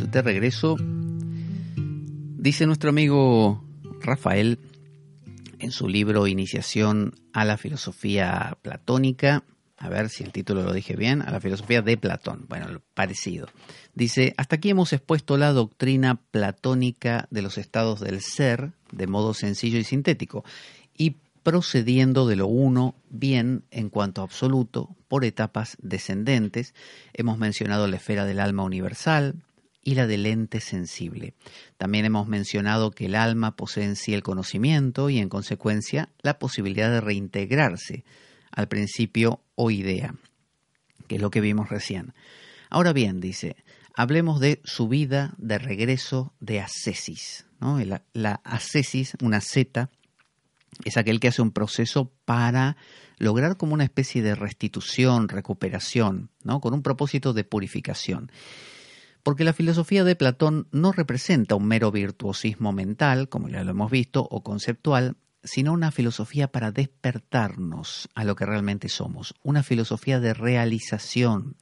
[0.00, 0.76] De regreso.
[1.76, 3.64] Dice nuestro amigo
[4.00, 4.58] Rafael
[5.58, 9.42] en su libro Iniciación a la filosofía platónica,
[9.76, 13.48] a ver si el título lo dije bien, a la filosofía de Platón, bueno, parecido.
[13.94, 19.34] Dice, hasta aquí hemos expuesto la doctrina platónica de los estados del ser de modo
[19.34, 20.44] sencillo y sintético,
[20.96, 26.74] y procediendo de lo uno bien en cuanto absoluto por etapas descendentes.
[27.14, 29.34] Hemos mencionado la esfera del alma universal,
[29.82, 31.34] y la del ente sensible.
[31.76, 36.38] También hemos mencionado que el alma posee en sí el conocimiento y en consecuencia la
[36.38, 38.04] posibilidad de reintegrarse
[38.50, 40.14] al principio o idea,
[41.06, 42.12] que es lo que vimos recién.
[42.70, 43.56] Ahora bien, dice,
[43.94, 47.46] hablemos de subida de regreso de ascesis.
[47.60, 47.78] ¿no?
[47.84, 49.90] La, la ascesis, una Z,
[50.84, 52.76] es aquel que hace un proceso para
[53.18, 56.60] lograr como una especie de restitución, recuperación, ¿no?
[56.60, 58.30] con un propósito de purificación
[59.28, 63.90] porque la filosofía de Platón no representa un mero virtuosismo mental, como ya lo hemos
[63.90, 70.18] visto, o conceptual, sino una filosofía para despertarnos a lo que realmente somos, una filosofía
[70.18, 71.56] de realización,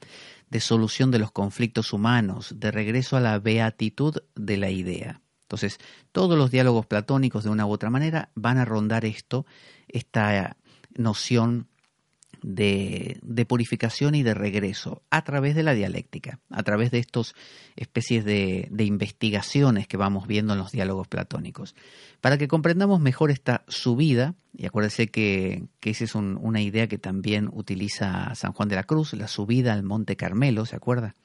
[0.48, 5.20] de solución de los conflictos humanos, de regreso a la beatitud de la idea.
[5.42, 5.78] Entonces,
[6.12, 9.44] todos los diálogos platónicos de una u otra manera van a rondar esto,
[9.88, 10.56] esta
[10.94, 11.66] noción
[12.46, 17.34] de, purificación y de regreso a través de la dialéctica, a través de estas
[17.74, 21.74] especies de, investigaciones que vamos viendo en los diálogos platónicos.
[22.20, 27.50] Para que comprendamos mejor esta subida, y acuérdense que, esa es una idea que también
[27.52, 31.16] utiliza San Juan de la Cruz, la subida al Monte Carmelo, ¿se acuerda?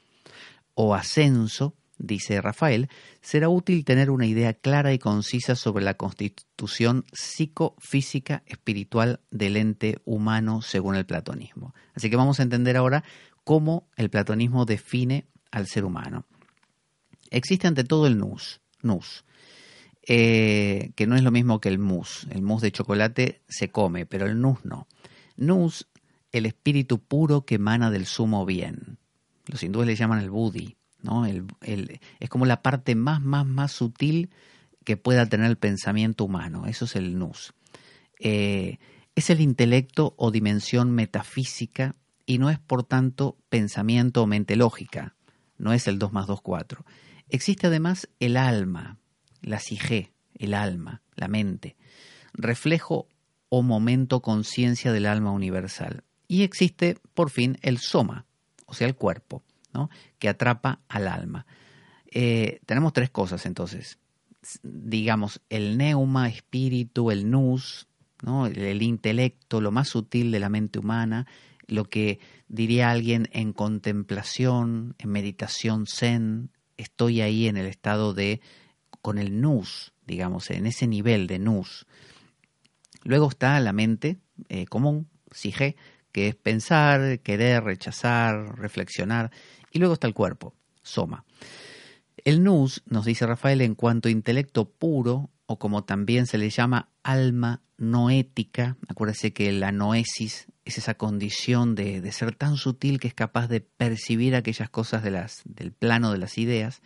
[0.74, 2.90] O ascenso, dice Rafael,
[3.22, 10.00] será útil tener una idea clara y concisa sobre la constitución psicofísica espiritual del ente
[10.06, 11.74] humano según el platonismo.
[11.94, 13.04] Así que vamos a entender ahora
[13.44, 16.26] cómo el platonismo define al ser humano.
[17.30, 19.24] Existe ante todo el nous, nous
[20.08, 22.28] eh, que no es lo mismo que el mousse.
[22.32, 24.88] El mousse de chocolate se come, pero el nous no.
[25.38, 25.88] Nous,
[26.32, 28.98] el espíritu puro que emana del sumo bien.
[29.46, 31.26] Los hindúes le llaman el buddhi ¿no?
[31.26, 34.30] Es como la parte más, más, más sutil
[34.84, 36.66] que pueda tener el pensamiento humano.
[36.66, 37.54] Eso es el nous.
[38.20, 38.80] Eh,
[39.16, 45.16] es el intelecto o dimensión metafísica y no es por tanto pensamiento o mente lógica.
[45.58, 46.86] No es el 2 más 2, 4.
[47.30, 48.98] Existe además el alma,
[49.42, 51.76] la sige, el alma, la mente,
[52.34, 53.08] reflejo
[53.50, 56.04] o momento conciencia del alma universal.
[56.28, 58.26] Y existe, por fin, el soma,
[58.66, 59.44] o sea, el cuerpo
[60.20, 61.46] que atrapa al alma.
[62.12, 64.00] Eh, tenemos tres cosas entonces.
[64.64, 67.88] Digamos, el neuma, espíritu, el nous,
[68.22, 68.48] ¿no?
[68.48, 71.28] el, intelecto, lo más sutil de la mente humana,
[71.68, 78.42] lo que diría alguien en contemplación, en meditación zen, estoy ahí en el estado de,
[79.02, 81.86] con el nous, digamos, en ese nivel de nous.
[83.04, 84.18] Luego está la mente
[84.50, 85.76] eh, común, sige,
[86.12, 89.32] que es pensar, querer, rechazar, reflexionar.
[89.72, 90.54] Y luego está el cuerpo,
[90.84, 91.26] soma.
[92.24, 96.50] El nous, nos dice Rafael, en cuanto a intelecto puro, o como también se le
[96.50, 103.00] llama alma noética, acuérdese que la noesis es esa condición de, de, ser tan sutil
[103.00, 106.82] que es capaz de percibir aquellas cosas de las, del plano de las ideas,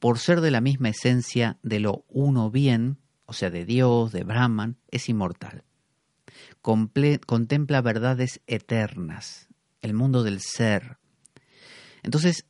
[0.00, 4.24] por ser de la misma esencia de lo uno bien, o sea, de Dios, de
[4.24, 5.62] Brahman, es inmortal.
[6.60, 9.48] contempla verdades eternas,
[9.80, 10.98] el mundo del ser,
[12.02, 12.46] entonces,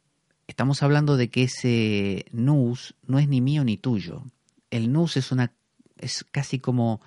[0.47, 4.25] estamos hablando de que ese nous no es ni mío ni tuyo.
[4.71, 5.53] El nous es una
[5.99, 7.01] es casi como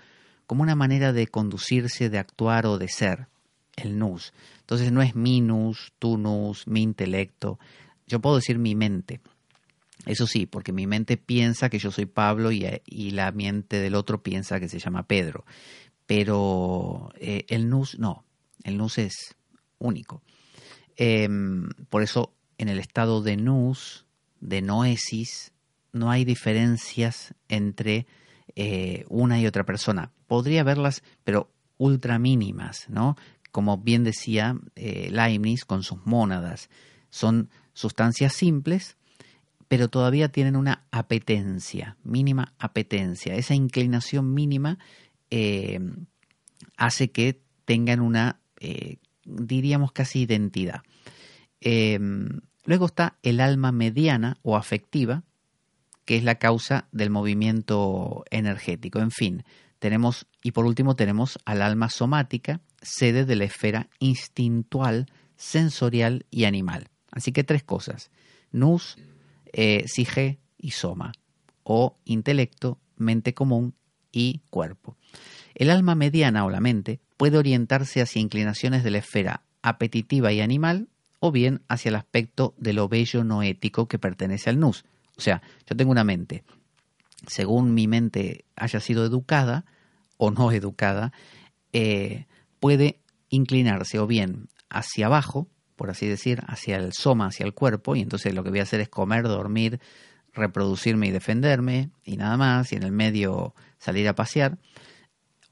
[0.48, 3.28] como una manera de conducirse, de actuar o de ser,
[3.76, 4.32] el nous.
[4.60, 7.60] Entonces no es mi nous, tu nous, mi intelecto.
[8.08, 9.22] Yo puedo decir mi mente.
[10.06, 13.96] Eso sí, porque mi mente piensa que yo soy Pablo y, y la mente del
[13.96, 15.46] otro piensa que se llama Pedro.
[16.06, 18.24] Pero eh, el nus no,
[18.64, 19.36] el nus es
[19.80, 20.22] único.
[20.96, 24.06] Em, por eso en el estado de nus,
[24.40, 25.54] de noesis,
[25.92, 28.06] no hay diferencias entre
[28.56, 30.12] eh, una y otra persona.
[30.28, 33.16] Podría haberlas, pero ultra mínimas, ¿no?
[33.52, 36.70] Como bien decía eh, Leibniz con sus mónadas.
[37.10, 38.98] Son sustancias simples,
[39.68, 43.36] pero todavía tienen una apetencia, mínima apetencia.
[43.36, 44.78] Esa inclinación mínima
[45.30, 45.80] eh,
[46.78, 50.82] hace que tengan una, eh, diríamos casi identidad.
[52.66, 55.24] Luego está el alma mediana o afectiva,
[56.06, 59.00] que es la causa del movimiento energético.
[59.00, 59.44] En fin,
[59.80, 66.46] tenemos, y por último tenemos al alma somática, sede de la esfera instintual, sensorial y
[66.46, 66.90] animal.
[67.12, 68.12] Así que tres cosas,
[68.52, 68.98] nus,
[69.54, 71.14] eh, sige y soma,
[71.64, 73.74] o intelecto, mente común
[74.12, 74.98] y cuerpo.
[75.56, 80.42] El alma mediana o la mente puede orientarse hacia inclinaciones de la esfera apetitiva y
[80.42, 80.90] animal
[81.26, 84.86] o bien hacia el aspecto de lo bello no ético que pertenece al nus,
[85.18, 86.44] o sea, yo tengo una mente.
[87.28, 89.66] Según mi mente haya sido educada
[90.18, 91.12] o no educada,
[91.74, 92.26] eh,
[92.60, 93.00] puede
[93.30, 98.02] inclinarse o bien hacia abajo, por así decir, hacia el soma, hacia el cuerpo, y
[98.02, 99.80] entonces lo que voy a hacer es comer, dormir,
[100.34, 104.58] reproducirme y defenderme, y nada más, y en el medio salir a pasear,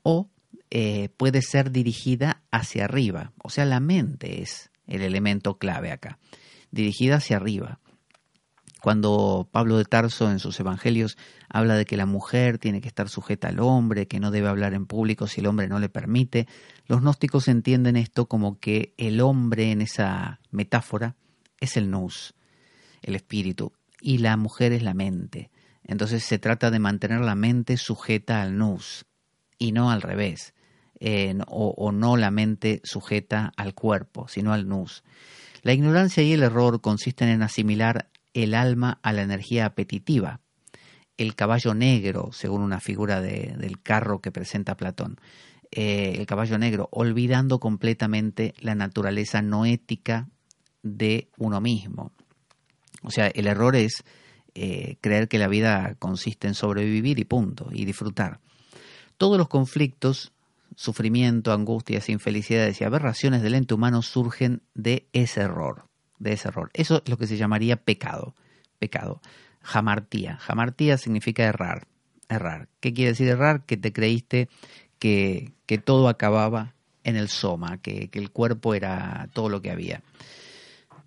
[0.02, 0.30] o
[0.70, 6.20] eh, puede ser dirigida hacia arriba, o sea, la mente es el elemento clave acá,
[6.72, 7.80] dirigida hacia arriba.
[8.82, 11.18] Cuando Pablo de Tarso en sus evangelios
[11.48, 14.74] habla de que la mujer tiene que estar sujeta al hombre, que no debe hablar
[14.74, 16.50] en público si el hombre no le permite,
[16.88, 21.16] los gnósticos entienden esto como que el hombre en esa metáfora
[21.62, 22.34] es el nous,
[23.02, 23.72] el espíritu,
[24.02, 25.50] y la mujer es la mente.
[25.86, 29.06] Entonces se trata de mantener la mente sujeta al nous
[29.58, 30.54] y no al revés,
[31.48, 35.04] o, no la mente sujeta al cuerpo, sino al nous.
[35.62, 40.40] La ignorancia y el error consisten en asimilar el alma a la energía apetitiva,
[41.18, 45.20] el caballo negro, según una figura del carro que presenta Platón,
[45.72, 50.30] eh, el caballo negro, olvidando completamente la naturaleza noética
[50.82, 52.12] de uno mismo.
[53.02, 54.04] O sea, el error es
[54.56, 58.40] eh, creer que la vida consiste en sobrevivir y punto, y disfrutar.
[59.18, 60.33] Todos los conflictos,
[60.76, 65.86] sufrimiento, angustias, infelicidades y aberraciones del ente humano surgen de ese error
[66.24, 66.72] de ese error.
[66.74, 68.36] Eso es lo que se llamaría pecado.
[68.80, 69.22] Pecado.
[69.62, 70.38] Jamartía.
[70.38, 71.88] Jamartía significa errar.
[72.30, 72.70] Errar.
[72.80, 73.66] ¿Qué quiere decir errar?
[73.66, 74.50] Que te creíste
[74.98, 79.72] que, que todo acababa en el soma, que, que el cuerpo era todo lo que
[79.72, 80.02] había.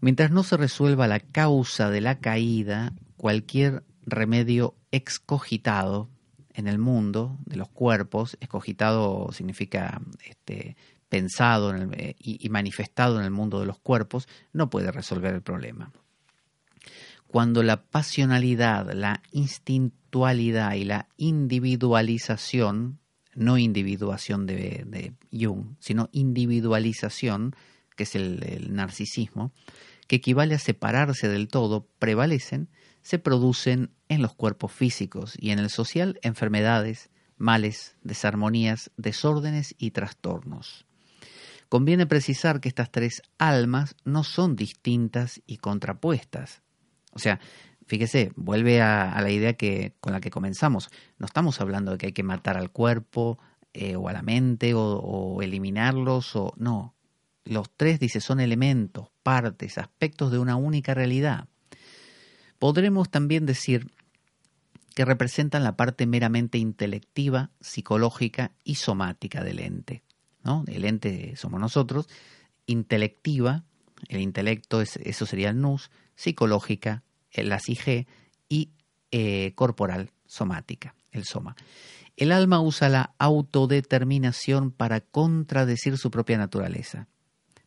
[0.00, 6.10] Mientras no se resuelva la causa de la caída, cualquier remedio excogitado
[6.56, 10.76] en el mundo de los cuerpos, excogitado significa este,
[11.08, 15.92] pensado eh, y, manifestado en el mundo de los cuerpos, no puede resolver el problema.
[17.26, 23.00] Cuando la pasionalidad, la instintualidad y la individualización,
[23.34, 27.54] no individuación de, Jung, sino individualización,
[27.96, 29.52] que es el, narcisismo,
[30.06, 32.68] que equivale a separarse del todo, prevalecen,
[33.06, 39.92] se producen en los cuerpos físicos y en el social enfermedades, males, desarmonías, desórdenes y
[39.92, 40.86] trastornos.
[41.68, 46.62] Conviene precisar que estas tres almas no son distintas y contrapuestas.
[47.12, 47.38] O sea,
[47.86, 50.90] fíjese, vuelve a, la idea que, con la que comenzamos.
[51.16, 53.38] No estamos hablando de que hay que matar al cuerpo
[53.72, 56.96] eh, o a la mente o, o eliminarlos o no.
[57.44, 61.46] Los tres, dice, son elementos, partes, aspectos de una única realidad.
[62.58, 63.90] Podremos también decir
[64.94, 70.02] que representan la parte meramente intelectiva, psicológica y somática del ente.
[70.66, 72.08] El ente somos nosotros,
[72.66, 73.64] intelectiva,
[74.08, 77.02] el intelecto, es, eso sería el nus, psicológica,
[77.32, 78.06] la sige,
[78.48, 78.70] y
[79.10, 81.56] eh, corporal, somática, el soma.
[82.16, 87.08] El alma usa la autodeterminación para contradecir su propia naturaleza,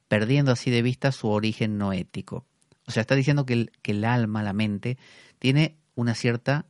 [0.07, 2.45] perdiendo así de vista su origen no ético.
[2.89, 4.97] O sea, está diciendo que el, que el alma, la mente,
[5.37, 6.65] tiene una cierta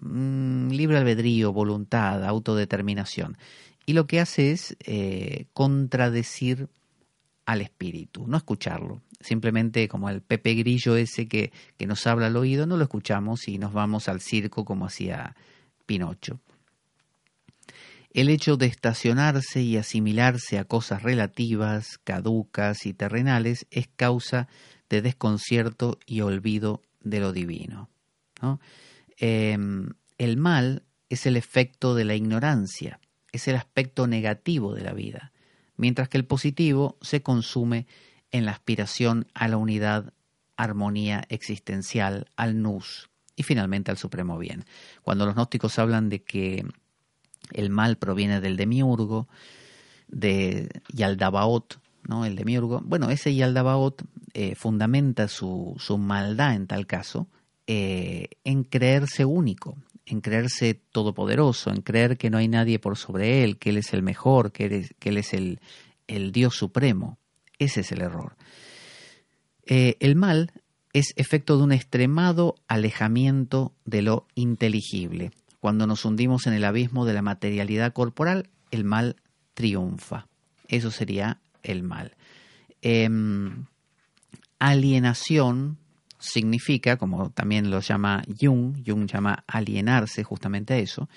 [0.00, 3.38] mm, libre albedrío, voluntad, autodeterminación
[3.86, 6.68] y lo que hace es eh, contradecir
[7.46, 9.00] al espíritu, no escucharlo.
[9.18, 13.48] Simplemente como el Pepe Grillo ese que, que nos habla al oído, no lo escuchamos
[13.48, 15.34] y nos vamos al circo como hacía
[15.86, 16.38] Pinocho.
[18.10, 24.48] El hecho de estacionarse y asimilarse a cosas relativas, caducas y terrenales es causa
[24.92, 27.88] de desconcierto y olvido de lo divino.
[29.16, 29.88] Em,
[30.18, 33.00] el mal es el efecto de la ignorancia,
[33.32, 35.32] es el aspecto negativo de la vida,
[35.76, 37.86] mientras que el positivo se consume
[38.32, 40.12] en la aspiración a la unidad,
[40.56, 44.66] armonía existencial, al nus y finalmente al supremo bien.
[45.00, 46.66] Cuando los gnósticos hablan de que
[47.52, 49.26] el mal proviene del demiurgo,
[50.08, 52.24] de Yaldabaoth, ¿no?
[52.24, 54.02] el demiurgo, bueno, ese Yaldabaoth
[54.34, 57.28] eh, fundamenta su, su, maldad en tal caso
[57.66, 63.44] eh, en creerse único, en creerse todopoderoso, en creer que no hay nadie por sobre
[63.44, 65.60] él, que él es el mejor, que, que él es el,
[66.08, 67.18] el, Dios supremo.
[67.58, 68.36] Ese es el error.
[69.64, 70.50] Eh, el mal
[70.92, 75.30] es efecto de un extremado alejamiento de lo inteligible.
[75.60, 79.16] Cuando nos hundimos en el abismo de la materialidad corporal, el mal
[79.54, 80.26] triunfa.
[80.66, 82.16] Eso sería el mal.
[82.80, 83.66] Em,
[84.58, 85.78] alienación
[86.18, 91.08] significa, como también lo llama Jung, Jung llama alienarse justamente a eso,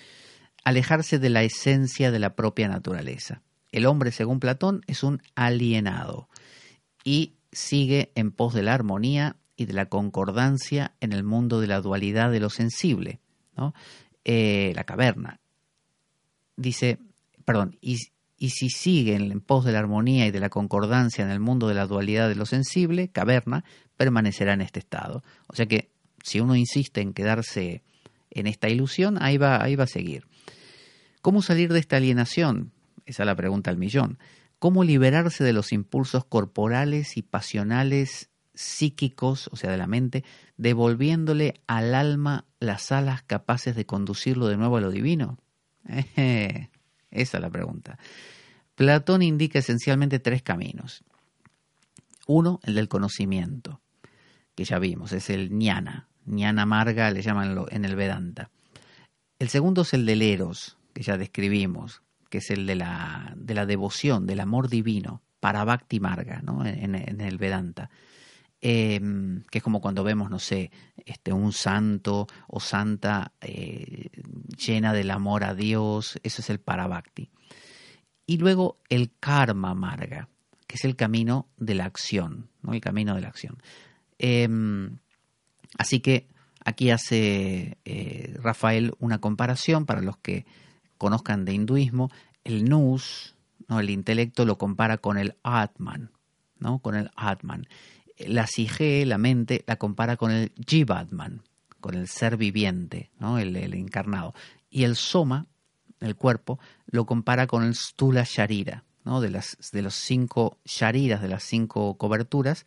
[0.64, 3.42] alejarse de la esencia de la propia naturaleza.
[3.72, 6.28] El hombre, según Platón, es un alienado
[7.04, 11.68] y sigue en pos de la armonía y de la concordancia en el mundo de
[11.68, 13.20] la dualidad de lo sensible,
[13.56, 13.74] ¿no?
[14.24, 15.40] Eh, la caverna.
[16.58, 16.98] Dice,
[17.46, 17.98] perdón, y,
[18.46, 21.68] y si siguen en pos de la armonía y de la concordancia en el mundo
[21.68, 23.66] de la dualidad de lo sensible, caverna,
[23.98, 25.24] permanecerá en este estado.
[25.48, 25.90] O sea que
[26.22, 27.82] si uno insiste en quedarse
[28.30, 30.28] en esta ilusión, ahí va, ahí va a seguir.
[31.24, 32.72] ¿Cómo salir de esta alienación?
[33.08, 34.20] Esa es la pregunta al millón.
[34.60, 40.24] ¿Cómo liberarse de los impulsos corporales y pasionales psíquicos, o sea, de la mente,
[40.58, 45.40] devolviéndole al alma las alas capaces de conducirlo de nuevo a lo divino?
[45.86, 46.68] esa
[47.38, 47.98] es la pregunta.
[48.76, 51.04] Platón indica esencialmente tres caminos.
[52.28, 53.82] Uno, el del conocimiento,
[54.56, 56.08] que ya vimos, es el ñana.
[56.26, 58.52] ñana marga le llaman en el Vedanta.
[59.40, 63.54] El segundo es el del eros, que ya describimos, que es el de la, de
[63.54, 66.66] la devoción, del amor divino, para Bhakti Marga, ¿no?
[66.66, 67.90] en, el Vedanta.
[68.62, 70.72] Em, que es como cuando vemos, no sé,
[71.06, 74.10] este, un santo o santa eh,
[74.58, 77.30] llena del amor a Dios, eso es el Parabhakti.
[78.26, 80.30] Y luego el Karma Marga,
[80.68, 82.74] que es el camino de la acción, ¿no?
[82.74, 83.62] el camino de la acción.
[84.18, 84.98] Em,
[85.78, 86.28] así que
[86.64, 90.46] aquí hace eh, Rafael una comparación para los que
[90.98, 92.12] conozcan de hinduismo.
[92.44, 93.36] El Nus,
[93.68, 93.80] ¿no?
[93.80, 96.12] el intelecto, lo compara con el Atman,
[96.60, 96.80] ¿no?
[96.80, 97.68] con el Atman.
[98.18, 101.42] La Sige, la mente, la compara con el Jivatman,
[101.82, 103.38] con el ser viviente, ¿no?
[103.38, 104.34] el, el encarnado.
[104.70, 105.48] Y el Soma,
[106.00, 109.22] el cuerpo, lo compara con el Stula Sharira, ¿no?
[109.22, 112.66] de, las, de los cinco Shariras, de las cinco coberturas,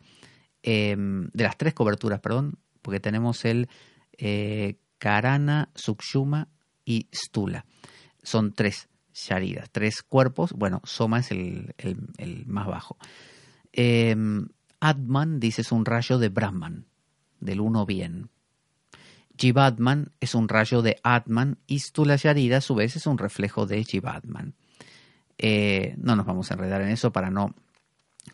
[0.63, 3.69] em, de las tres coberturas, perdón, porque tenemos el
[4.17, 6.49] eh, Karana, Sukshuma
[6.85, 7.65] y Stula.
[8.23, 10.53] Son tres Shariras, tres cuerpos.
[10.53, 11.73] Bueno, Soma es el,
[12.45, 12.97] más bajo.
[13.71, 14.47] Em,
[14.79, 16.85] Atman, dice, es un rayo de Brahman,
[17.39, 18.29] del uno bien.
[19.39, 23.65] Jivatman es un rayo de Atman y Stula Sharira a su vez es un reflejo
[23.65, 24.53] de Jivatman.
[25.37, 27.55] Eh, no nos vamos a enredar en eso para no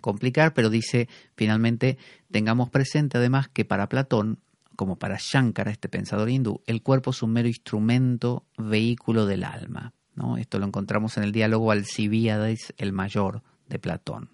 [0.01, 1.99] complicar, pero dice finalmente
[2.31, 4.39] tengamos presente además que para Platón,
[4.75, 9.93] como para Shankara, este pensador hindú, el cuerpo es un mero instrumento, vehículo del alma.
[10.15, 10.37] ¿no?
[10.37, 14.31] Esto lo encontramos en el diálogo Alcibiades el mayor de Platón.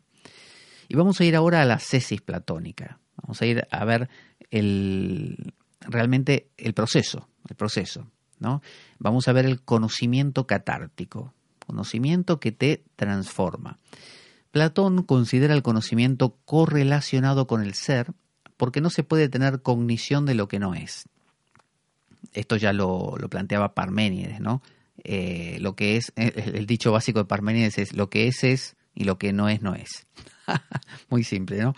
[0.87, 2.99] Y vamos a ir ahora a la cesis platónica.
[3.21, 4.09] Vamos a ir a ver
[4.49, 8.07] el, realmente el proceso, el proceso,
[8.39, 8.61] ¿no?
[8.99, 11.33] Vamos a ver el conocimiento catártico,
[11.65, 13.79] conocimiento que te transforma.
[14.51, 18.13] Platón considera el conocimiento correlacionado con el ser
[18.57, 21.07] porque no se puede tener cognición de lo que no es.
[22.33, 24.61] Esto ya lo, planteaba Parménides, ¿no?
[25.03, 29.05] Eh, lo que es, el, dicho básico de Parménides es lo que es es y
[29.05, 30.05] lo que no es no es.
[31.09, 31.73] muy simple, ¿no?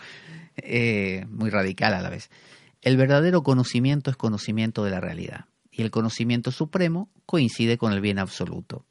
[0.56, 2.28] Eh, muy radical a la vez.
[2.84, 8.02] El verdadero conocimiento es conocimiento de la realidad, y el conocimiento supremo coincide con el
[8.02, 8.84] bien absoluto.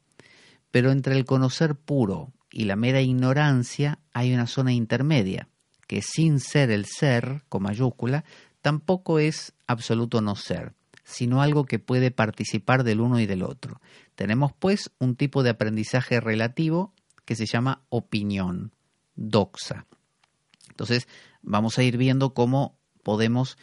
[0.72, 5.48] Pero entre el conocer puro y la mera ignorancia hay una zona intermedia,
[5.86, 8.24] que sin ser el ser, con mayúscula,
[8.62, 10.72] tampoco es absoluto no ser,
[11.04, 13.80] sino algo que puede participar del uno y del otro.
[14.16, 16.92] Tenemos pues un tipo de aprendizaje relativo
[17.24, 18.72] que se llama opinión,
[19.14, 19.86] doxa.
[20.68, 21.06] Entonces
[21.42, 23.56] vamos a ir viendo cómo podemos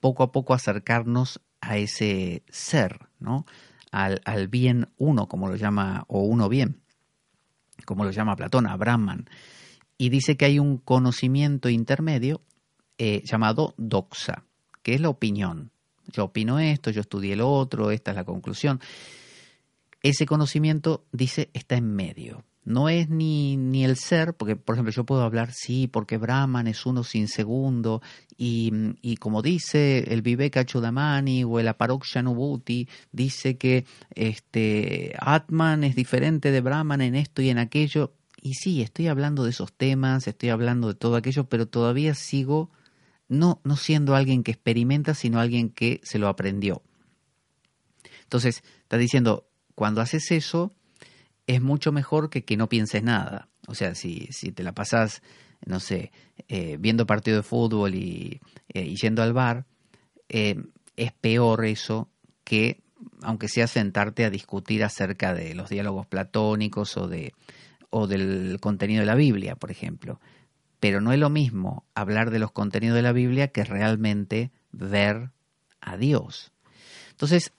[0.00, 3.46] poco a poco acercarnos a ese ser, ¿no?
[3.92, 6.82] Al, bien uno, como lo llama, o uno bien,
[7.86, 9.28] como lo llama Platón, a Brahman.
[9.96, 12.42] Y dice que hay un conocimiento intermedio
[12.98, 14.44] eh, llamado doxa,
[14.82, 15.70] que es la opinión,
[16.12, 18.80] Yo opino esto, yo estudié lo otro, esta es la conclusión.
[20.02, 22.44] Ese conocimiento, dice, está en medio.
[22.66, 26.66] No es ni, ni el ser, porque por ejemplo yo puedo hablar, sí, porque Brahman
[26.66, 28.02] es uno sin segundo,
[28.36, 32.04] y, y como dice el Viveka Chodamani o el Aparok
[33.12, 38.12] dice que este, Atman es diferente de Brahman en esto y en aquello.
[38.42, 42.70] Y sí, estoy hablando de esos temas, estoy hablando de todo aquello, pero todavía sigo
[43.28, 46.82] no, no siendo alguien que experimenta, sino alguien que se lo aprendió.
[48.22, 50.72] Entonces, está diciendo, cuando haces eso,
[51.46, 53.48] es mucho mejor que que no pienses nada.
[53.66, 55.22] O sea, si, si te la pasas,
[55.64, 56.12] no sé,
[56.48, 58.40] eh, viendo partido de fútbol y,
[58.72, 59.66] eh, yendo al bar,
[60.28, 60.56] eh,
[60.96, 62.08] es peor eso
[62.44, 62.80] que,
[63.22, 67.32] aunque sea sentarte a discutir acerca de los diálogos platónicos o, de,
[67.90, 70.20] o del contenido de la Biblia, por ejemplo.
[70.78, 75.30] Pero no es lo mismo hablar de los contenidos de la Biblia que realmente ver
[75.80, 76.52] a Dios.
[77.10, 77.52] Entonces,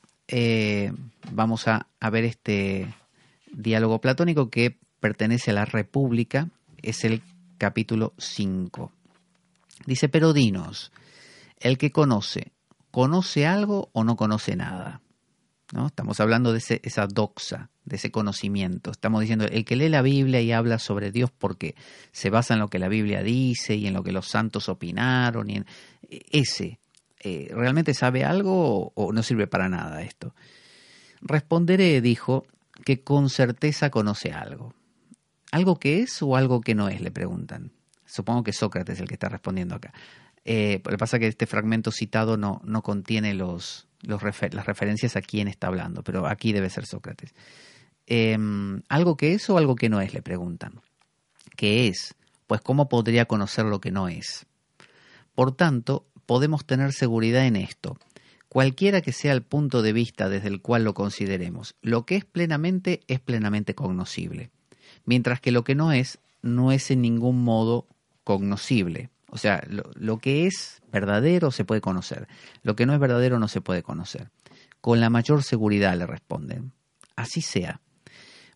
[1.31, 2.87] vamos a, ver este
[3.51, 6.49] diálogo platónico que pertenece a la República,
[6.81, 7.21] es el
[7.57, 8.91] capítulo 5.
[9.85, 10.91] Dice, pero dinos,
[11.59, 12.51] el que conoce,
[12.91, 15.01] ¿conoce algo o no conoce nada?
[15.73, 15.87] ¿No?
[15.87, 18.91] Estamos hablando de esa doxa, de ese conocimiento.
[18.91, 21.75] Estamos diciendo, el que lee la Biblia y habla sobre Dios porque
[22.11, 25.49] se basa en lo que la Biblia dice y en lo que los santos opinaron,
[25.49, 25.65] en
[26.09, 26.79] ese,
[27.19, 30.33] eh, ¿realmente sabe algo o, no sirve para nada esto?
[31.21, 32.45] Responderé, dijo,
[32.83, 34.73] que con certeza conoce algo.
[35.51, 37.01] ¿Algo que es o algo que no es?
[37.01, 37.71] Le preguntan.
[38.05, 39.93] Supongo que Sócrates es el que está respondiendo acá.
[40.45, 45.15] Eh, lo que pasa es que este fragmento citado no, no contiene los, las referencias
[45.15, 47.33] a quién está hablando, pero aquí debe ser Sócrates.
[48.05, 50.13] Em, ¿Algo que es o algo que no es?
[50.13, 50.79] Le preguntan.
[51.55, 52.15] ¿Qué es?
[52.47, 54.45] Pues ¿cómo podría conocer lo que no es?
[55.35, 57.97] Por tanto, podemos tener seguridad en esto.
[58.49, 62.25] Cualquiera que sea el punto de vista desde el cual lo consideremos, lo que es
[62.25, 64.51] plenamente es plenamente cognoscible,
[65.05, 67.87] mientras que lo que no es no es en ningún modo
[68.23, 69.09] cognoscible.
[69.29, 72.27] O sea, lo, lo, que es verdadero se puede conocer,
[72.63, 74.29] lo que no es verdadero no se puede conocer.
[74.79, 76.71] Con la mayor seguridad le responden.
[77.17, 77.81] Así sea.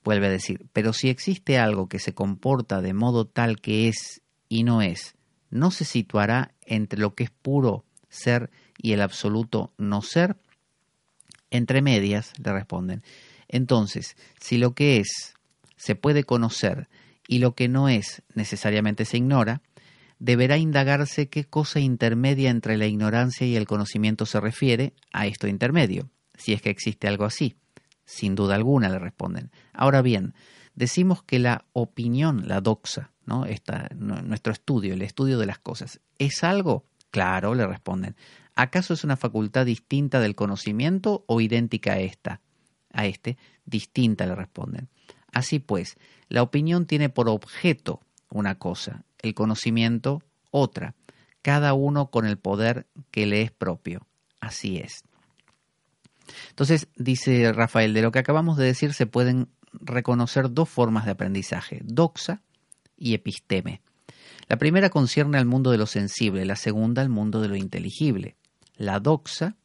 [0.04, 4.22] Vuelve a decir, pero si existe algo que se comporta de modo tal que es
[4.48, 5.16] y no es,
[5.50, 8.50] ¿no se situará entre lo que es puro ser
[8.82, 10.38] y el absoluto no ser?
[11.50, 13.04] Entre medias, le responden.
[13.48, 15.36] Entonces, si lo que es
[15.76, 16.88] se puede conocer
[17.28, 19.62] y lo que no es necesariamente se ignora,
[20.20, 25.48] deberá indagarse qué cosa intermedia entre la ignorancia y el conocimiento se refiere a esto
[25.48, 27.56] intermedio, si es que existe algo así.
[28.06, 29.52] Sin duda alguna, le responden.
[29.74, 30.34] Ahora bien,
[30.76, 33.46] decimos que la opinión, la doxa, ¿no?
[33.96, 36.86] nuestro estudio, el estudio de las cosas, ¿es algo?
[37.10, 38.16] Claro, le responden.
[38.56, 42.42] ¿Acaso es una facultad distinta del conocimiento o idéntica a esta?
[42.92, 44.90] A este, distinta, le responden.
[45.32, 45.98] Así pues,
[46.28, 50.22] la opinión tiene por objeto una cosa, el conocimiento
[50.52, 50.96] otra,
[51.42, 54.08] cada uno con el poder que le es propio.
[54.40, 55.04] Así es.
[56.50, 61.12] Entonces, dice Rafael, de lo que acabamos de decir se pueden reconocer dos formas de
[61.12, 62.42] aprendizaje, doxa
[62.98, 63.82] y episteme.
[64.48, 68.36] La primera concierne al mundo de lo sensible, la segunda al mundo de lo inteligible.
[68.82, 69.58] La doxa,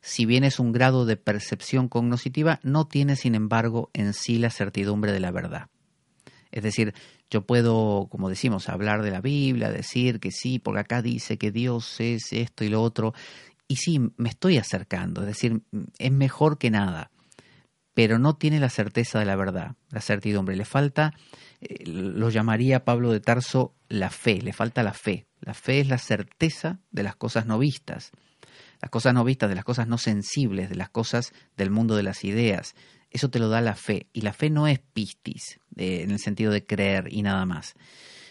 [0.00, 4.50] si bien es un grado de percepción cognoscitiva, no tiene, sin embargo, en sí la
[4.50, 5.68] certidumbre de la verdad.
[6.50, 6.92] Es decir,
[7.30, 11.52] yo puedo, como decimos, hablar de la Biblia, decir que sí, porque acá dice que
[11.52, 13.14] Dios es esto y lo otro,
[13.68, 15.62] y sí, me estoy acercando, es decir,
[15.98, 17.12] es mejor que nada,
[17.94, 20.56] pero no tiene la certeza de la verdad, la certidumbre.
[20.56, 21.14] Le falta,
[21.60, 25.26] eh, lo llamaría Pablo de Tarso, la fe, le falta la fe.
[25.40, 28.10] La fe es la certeza de las cosas no vistas,
[28.80, 32.02] las cosas no vistas, de las cosas no sensibles, de las cosas del mundo de
[32.02, 32.74] las ideas.
[33.10, 36.52] Eso te lo da la fe, y la fe no es pistis, en el sentido
[36.52, 37.74] de creer y nada más.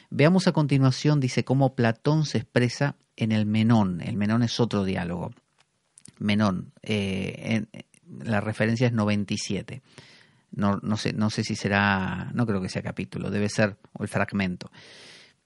[0.10, 4.02] Veamos a continuación, dice, cómo Platón se expresa en el Menón.
[4.02, 5.34] El Menón es otro diálogo.
[6.20, 7.66] Menón, eh,
[8.24, 9.82] la referencia es 97.
[10.52, 14.08] No, no, sé, no sé si será, no creo que sea capítulo, debe ser el
[14.08, 14.72] fragmento.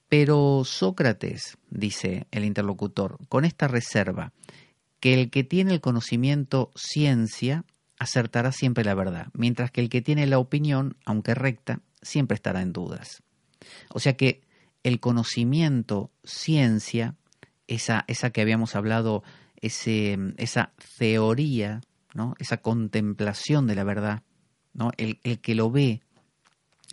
[0.08, 4.34] Pero Sócrates, dice el interlocutor, con esta reserva,
[5.02, 7.66] que el que tiene el conocimiento ciencia
[8.00, 12.62] acertará siempre la verdad, mientras que el que tiene la opinión, aunque recta, siempre estará
[12.62, 13.22] en dudas.
[13.90, 14.42] O sea que
[14.84, 17.16] el conocimiento ciencia
[17.68, 19.24] esa, esa que habíamos hablado,
[19.60, 21.82] ese, esa teoría,
[22.14, 22.36] ¿no?
[22.40, 24.24] esa contemplación de la verdad,
[24.74, 24.92] ¿no?
[24.98, 26.02] el, el que lo ve.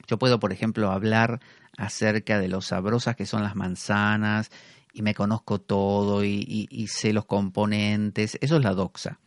[0.06, 1.40] Yo puedo, por ejemplo, hablar
[1.76, 4.50] acerca de lo sabrosas que son las manzanas
[4.93, 9.20] y me conozco todo y, sé los componentes, eso es la doxa.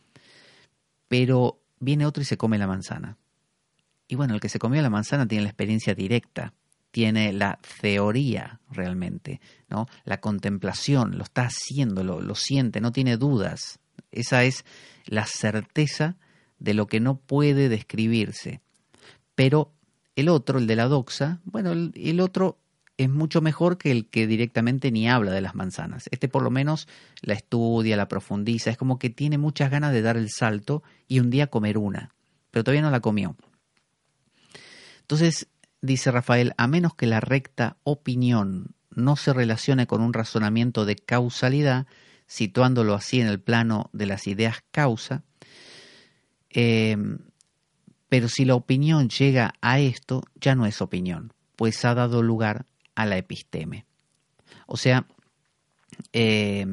[1.08, 3.16] Pero viene otro y se come la manzana.
[4.08, 6.52] Y bueno, el que se comió la manzana tiene la experiencia directa,
[6.90, 9.86] tiene la teoría realmente, ¿no?
[10.04, 13.78] La contemplación, lo está haciendo, lo, lo siente, no tiene dudas.
[14.10, 14.64] Esa es
[15.06, 16.16] la certeza
[16.58, 18.60] de lo que no puede describirse.
[19.34, 19.72] Pero
[20.14, 22.58] el otro, el de la doxa, bueno, el, otro
[22.96, 26.08] es mucho mejor que el que directamente ni habla de las manzanas.
[26.10, 26.88] Este por lo menos
[27.20, 31.20] la estudia, la profundiza, es como que tiene muchas ganas de dar el salto y
[31.20, 32.14] un día comer una,
[32.50, 33.36] pero todavía no la comió.
[35.00, 35.48] Entonces,
[35.80, 40.96] dice Rafael, a menos que la recta opinión no se relacione con un razonamiento de
[40.96, 41.86] causalidad,
[42.26, 45.22] situándolo así en el plano de las ideas causa,
[46.50, 46.96] eh,
[48.08, 52.66] pero si la opinión llega a esto, ya no es opinión, pues ha dado lugar
[52.94, 53.86] a la episteme.
[54.66, 55.06] O sea,
[56.12, 56.66] eh,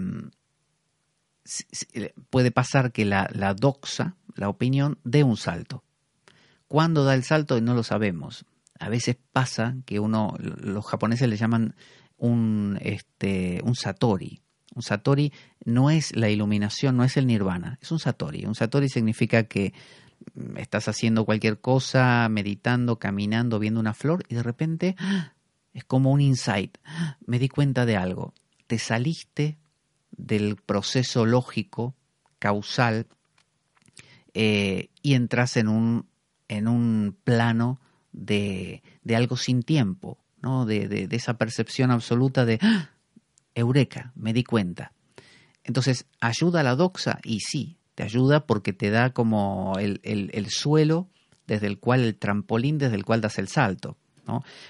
[2.29, 5.83] puede pasar que la, doxa, la opinión, dé un salto.
[6.67, 7.59] ¿Cuándo da el salto?
[7.61, 8.45] No lo sabemos.
[8.79, 11.75] A veces pasa que uno, los japoneses le llaman
[12.17, 14.41] un, este, un satori.
[14.75, 15.33] Un satori
[15.65, 18.45] no es la iluminación, no es el nirvana, es un satori.
[18.45, 19.73] Un satori significa que
[20.57, 25.33] estás haciendo cualquier cosa, meditando, caminando, viendo una flor y de repente ¡ah!
[25.79, 26.77] Es como un insight.
[27.25, 28.33] Me di cuenta de algo.
[28.67, 29.57] Te saliste
[30.11, 31.95] del proceso lógico,
[32.37, 33.07] causal,
[34.33, 36.07] eh, y entras en un,
[36.47, 37.79] en un plano
[38.11, 40.65] de, de algo sin tiempo, ¿no?
[40.65, 42.91] de, de, esa percepción absoluta de ¡ah!
[43.55, 44.93] Eureka, me di cuenta.
[45.63, 47.19] Entonces, ¿ayuda la doxa?
[47.23, 51.09] Y sí, te ayuda porque te da como el, suelo
[51.47, 53.97] desde el cual, el trampolín desde el cual das el salto.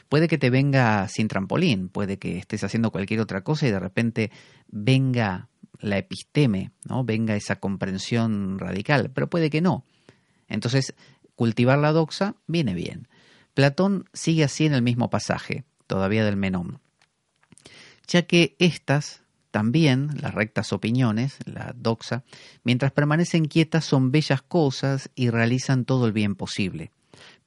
[0.10, 3.80] Puede que te venga sin trampolín, puede que estés haciendo cualquier otra cosa y de
[3.80, 4.32] repente
[4.68, 5.50] venga
[5.80, 6.72] la episteme,
[7.06, 9.86] venga esa comprensión radical, pero puede que no.
[10.48, 10.94] Entonces,
[11.36, 13.08] cultivar la doxa viene bien.
[13.54, 16.80] Platón sigue así en el mismo pasaje, todavía del Menón,
[18.08, 22.24] ya que estas también las rectas opiniones, la doxa,
[22.64, 26.92] mientras permanecen quietas son bellas cosas y realizan todo el bien posible.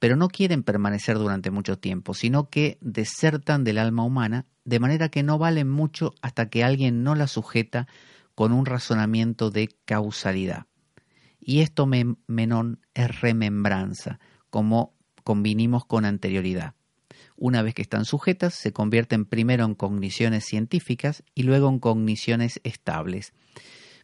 [0.03, 5.07] Pero no quieren permanecer durante mucho tiempo, sino que desertan del alma humana, de manera
[5.07, 7.87] que no valen mucho hasta que alguien no la sujeta
[8.35, 10.65] con un razonamiento de causalidad.
[11.39, 11.87] Y esto,
[12.27, 14.93] Menón, es remembranza, como
[15.23, 16.73] convinimos con anterioridad.
[17.37, 22.59] Una vez que están sujetas, se convierten primero en cogniciones científicas y luego en cogniciones
[22.65, 23.31] estables.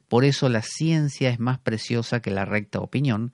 [0.08, 3.34] Por eso la ciencia es más preciosa que la recta opinión,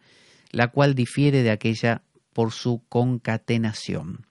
[0.50, 2.02] la cual difiere de aquella
[2.36, 4.28] por su concatenación.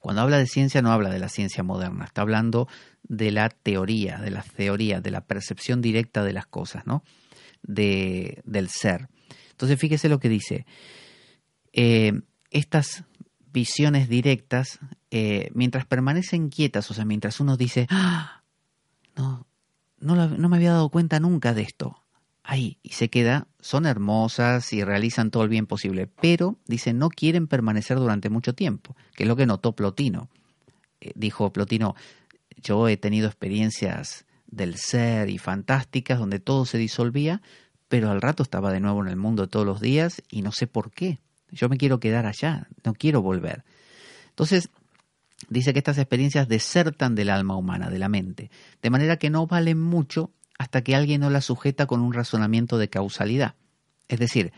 [0.00, 2.66] Cuando habla de ciencia no habla de la ciencia moderna, está hablando
[3.04, 7.04] de la teoría, de la teoría, de la percepción directa de las cosas, ¿no?
[7.62, 9.08] De, del ser.
[9.52, 10.66] Entonces fíjese lo que dice.
[11.72, 13.04] Eh, estas
[13.52, 14.80] visiones directas,
[15.12, 18.42] eh, mientras permanecen quietas, o sea, mientras uno dice, ¡Ah!
[19.14, 19.46] no,
[20.00, 22.03] no, me había dado cuenta nunca de esto.
[22.46, 27.08] Ahí, y se queda, son hermosas y realizan todo el bien posible, pero, dice, no
[27.08, 30.28] quieren permanecer durante mucho tiempo, que es lo que notó Plotino.
[31.00, 31.96] Eh, dijo Plotino,
[32.62, 37.40] yo he tenido experiencias del ser y fantásticas donde todo se disolvía,
[37.88, 40.66] pero al rato estaba de nuevo en el mundo todos los días y no sé
[40.66, 41.20] por qué.
[41.50, 43.64] Yo me quiero quedar allá, no quiero volver.
[44.28, 44.68] Entonces,
[45.48, 48.50] dice que estas experiencias desertan del alma humana, de la mente,
[48.82, 52.78] de manera que no valen mucho hasta que alguien no las sujeta con un razonamiento
[52.78, 53.56] de causalidad.
[54.08, 54.52] Es decir,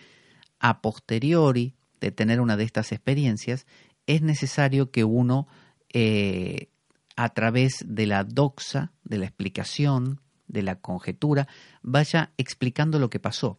[0.59, 3.67] a posteriori de tener una de estas experiencias,
[4.07, 5.49] es necesario que uno,
[5.93, 6.69] eh,
[7.17, 11.49] a través de la doxa, de la explicación, de la conjetura,
[11.83, 13.59] vaya explicando lo que pasó.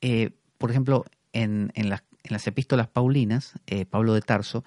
[0.00, 4.64] Eh, por ejemplo, en, las, epístolas paulinas, eh, Pablo de Tarso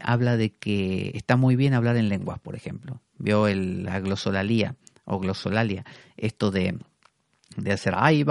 [0.00, 3.02] habla de que está muy bien hablar en lenguas, por ejemplo.
[3.18, 5.84] Vio el, la glosolalía o glosolalia,
[6.16, 6.78] esto de,
[7.56, 8.24] de hacer ay,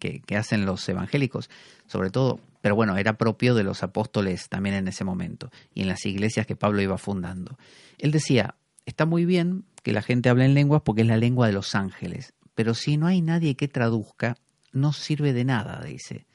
[0.00, 1.50] que, que hacen los evangélicos,
[1.86, 5.88] sobre todo, pero bueno, era propio de los apóstoles también en ese momento y en
[5.88, 7.58] las iglesias que Pablo iba fundando.
[7.98, 8.54] Él decía,
[8.86, 11.74] está muy bien que la gente hable en lenguas porque es la lengua de los
[11.74, 14.36] ángeles, pero si no hay nadie que traduzca,
[14.72, 16.26] no sirve de nada, dice.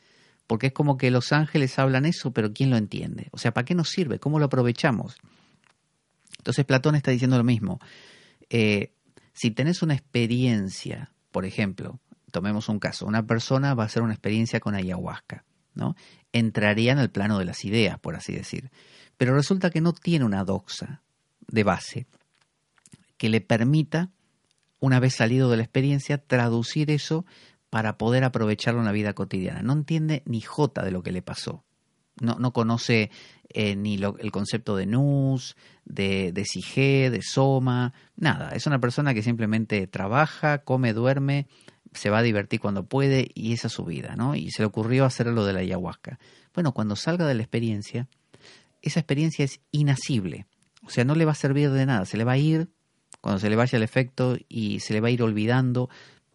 [0.48, 3.28] Porque es como que los ángeles hablan eso, pero ¿quién lo entiende?
[3.32, 4.20] O sea, ¿para qué nos sirve?
[4.20, 5.18] ¿Cómo lo aprovechamos?
[6.40, 7.80] Entonces Platón está diciendo lo mismo.
[8.50, 8.94] Eh,
[9.34, 12.00] si tenés una experiencia, por ejemplo,
[12.32, 15.96] tomemos un caso, una persona va a hacer una experiencia con ayahuasca, ¿no?
[16.34, 18.72] Entraría en el plano de las ideas, por así decir.
[19.18, 21.02] Pero resulta que no tiene una doxa
[21.48, 22.08] de base.
[23.18, 24.12] que le permita,
[24.80, 27.26] una vez salido de la experiencia, traducir eso
[27.70, 29.62] para poder aprovecharlo en la vida cotidiana.
[29.62, 31.66] No entiende ni jota de lo que le pasó.
[32.22, 33.12] No, no conoce
[33.50, 35.56] eh, ni el concepto de nus,
[35.86, 38.52] de, de de soma, nada.
[38.52, 41.48] Es una persona que simplemente trabaja, come, duerme,
[41.94, 44.36] se va a divertir cuando puede y esa es su vida, ¿no?
[44.36, 46.20] Y se le ocurrió hacer lo de la ayahuasca.
[46.54, 48.08] Bueno, cuando salga de la experiencia,
[48.82, 50.46] esa experiencia es inasible.
[50.86, 52.06] O sea, no le va a servir de nada.
[52.06, 52.70] Se le va a ir
[53.22, 55.90] cuando se le vaya el efecto y se le va a ir olvidando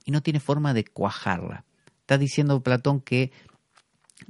[0.05, 1.65] y no tiene forma de cuajarla.
[2.01, 3.33] Está diciendo Platón que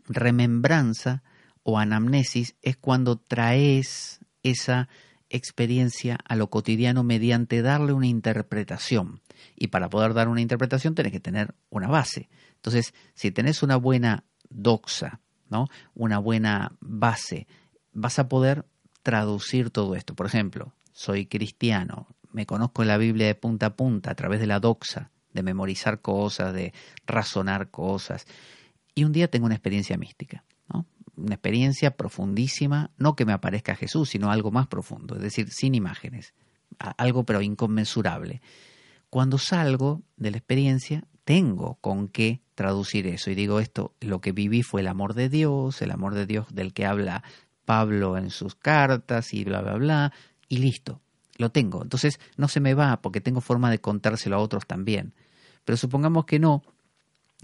[0.07, 1.23] remembranza
[1.65, 4.89] o anamnesis es cuando traes esa
[5.31, 9.21] experiencia a lo cotidiano mediante darle una interpretación.
[9.57, 12.29] Y para poder dar una interpretación tenés que tener una base.
[12.55, 15.69] Entonces, si tenés una buena doxa, ¿no?
[15.95, 17.49] una buena base,
[17.93, 18.67] vas a poder
[19.03, 20.15] traducir todo esto.
[20.15, 24.47] Por ejemplo, soy cristiano, me conozco la Biblia de punta a punta a través de
[24.47, 26.73] la doxa, de memorizar cosas, de
[27.07, 28.27] razonar cosas.
[28.95, 30.45] Y un día tengo una experiencia mística.
[31.17, 35.75] Una experiencia profundísima, no que me aparezca Jesús, sino algo más profundo, es decir, sin
[35.75, 36.35] imágenes,
[36.79, 38.43] algo pero inconmensurable.
[39.11, 44.33] Cuando salgo de la experiencia, tengo con qué traducir eso y digo esto, lo que
[44.33, 47.23] viví fue el amor de Dios, el amor de Dios del que habla
[47.65, 50.13] Pablo en sus cartas y bla, bla, bla,
[50.49, 51.01] y listo,
[51.37, 51.83] lo tengo.
[51.83, 55.15] Entonces no se me va porque tengo forma de contárselo a otros también.
[55.65, 56.63] Pero supongamos que no,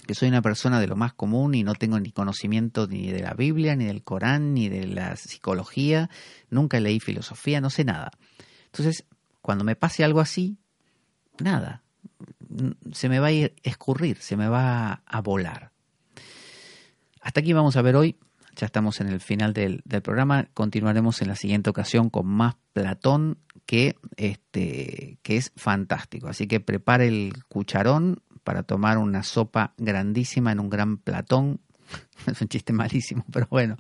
[0.07, 3.20] que soy una persona de lo más común y no tengo ni conocimiento ni de
[3.20, 6.11] la Biblia, ni del Corán, ni de la psicología,
[6.51, 8.11] nunca leí filosofía, no sé nada.
[8.66, 9.05] Entonces,
[9.40, 10.59] cuando me pase algo así,
[11.38, 11.82] nada,
[12.92, 15.72] se me va a ir escurrir, se me va a volar.
[17.20, 18.16] Hasta aquí vamos a ver hoy,
[18.57, 22.57] ya estamos en el final del, del programa, continuaremos en la siguiente ocasión con más
[22.72, 26.28] Platón que, este, que es fantástico.
[26.28, 31.61] Así que prepare el cucharón para tomar una sopa grandísima en un gran platón.
[32.26, 33.76] es un chiste malísimo, pero bueno.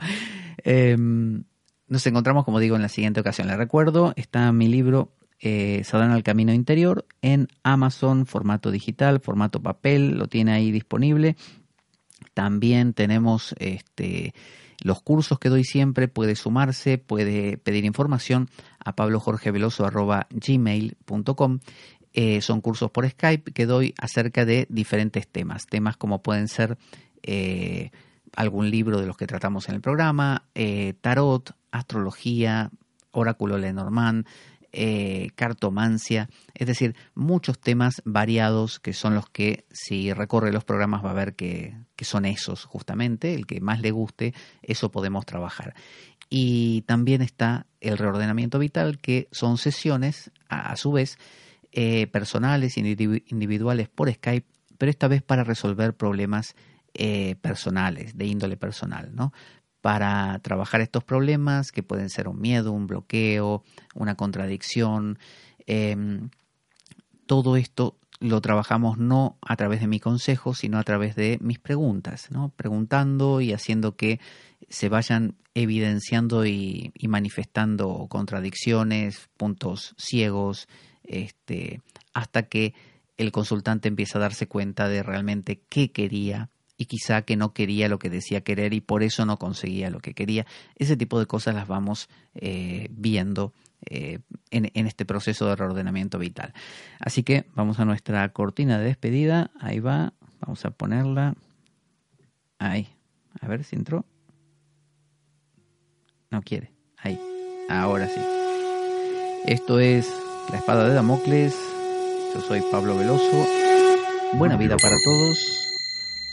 [0.58, 1.42] Em,
[1.88, 3.48] nos encontramos, como digo, en la siguiente ocasión.
[3.48, 10.16] Le recuerdo, está mi libro eh, al Camino Interior en Amazon, formato digital, formato papel,
[10.16, 11.34] lo tiene ahí disponible.
[12.32, 14.34] También tenemos este,
[14.84, 18.48] los cursos que doy siempre, puede sumarse, puede pedir información
[18.78, 21.58] a pablojorgeveloso.gmail.com
[22.12, 26.76] eh, son cursos por Skype que doy acerca de diferentes temas, temas como pueden ser
[27.22, 27.90] eh,
[28.34, 32.70] algún libro de los que tratamos en el programa, eh, tarot, astrología,
[33.12, 34.26] oráculo Lenormand,
[35.34, 41.10] cartomancia, es decir, muchos temas variados que son los que si recorre los programas va
[41.10, 44.32] a ver que, son esos justamente, el que más le guste,
[44.62, 45.74] eso podemos trabajar.
[46.28, 51.18] Y también está el reordenamiento vital, que son sesiones, a su vez,
[51.72, 54.46] eh, personales, individuales por Skype,
[54.76, 56.56] pero esta vez para resolver problemas
[56.94, 59.32] eh, personales, de índole personal, ¿no?
[59.80, 63.62] Para trabajar estos problemas que pueden ser un miedo, un bloqueo,
[63.94, 65.18] una contradicción.
[65.66, 66.30] Em,
[67.26, 71.60] todo esto lo trabajamos no a través de mi consejo, sino a través de mis
[71.60, 72.48] preguntas, ¿no?
[72.56, 74.18] Preguntando y haciendo que
[74.68, 80.66] se vayan evidenciando y manifestando contradicciones, puntos ciegos,
[81.10, 81.82] este,
[82.14, 82.74] hasta que
[83.16, 86.48] el consultante empieza a darse cuenta de realmente qué quería
[86.78, 90.00] y quizá que no quería lo que decía querer y por eso no conseguía lo
[90.00, 90.46] que quería.
[90.76, 93.52] Ese tipo de cosas las vamos eh, viendo
[93.84, 96.54] eh, en, en, este proceso de reordenamiento vital.
[96.98, 99.50] Así que vamos a nuestra cortina de despedida.
[99.60, 100.14] Ahí va.
[100.40, 101.34] Vamos a ponerla.
[102.58, 102.88] Ahí.
[103.40, 104.06] A ver si entró.
[106.30, 106.72] No quiere.
[106.96, 107.20] Ahí.
[107.68, 108.20] Ahora sí.
[109.46, 110.10] Esto es
[110.50, 111.54] la espada de Damocles.
[112.34, 113.46] Yo soy Pablo Veloso.
[114.34, 115.68] Buena vida para todos.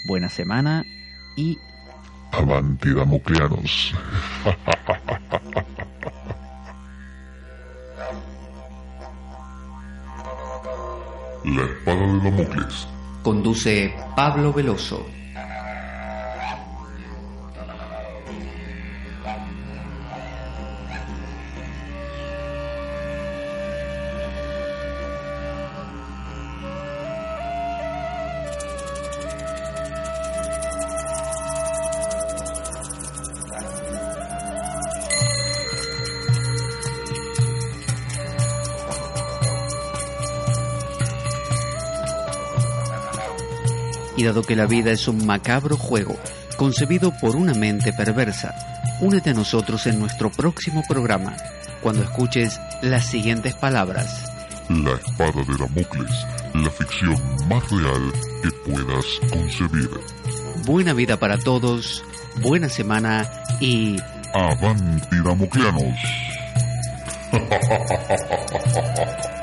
[0.03, 0.85] Buena semana
[1.35, 1.59] y...
[2.31, 3.93] Avanti Damocleanos.
[11.45, 12.87] La espada de Damocles.
[13.23, 15.05] Conduce Pablo Veloso.
[44.27, 46.17] olvidado que la vida es un macabro juego
[46.57, 48.53] concebido por una mente perversa.
[48.99, 51.37] Únete a nosotros en nuestro próximo programa,
[51.81, 54.29] cuando escuches las siguientes palabras.
[54.67, 56.25] La espada de Damocles,
[56.55, 57.15] la ficción
[57.47, 58.11] más real
[58.43, 59.89] que puedas concebir.
[60.65, 62.03] Buena vida para todos,
[62.41, 63.95] buena semana y...
[64.33, 65.99] Avanti Damoclianos.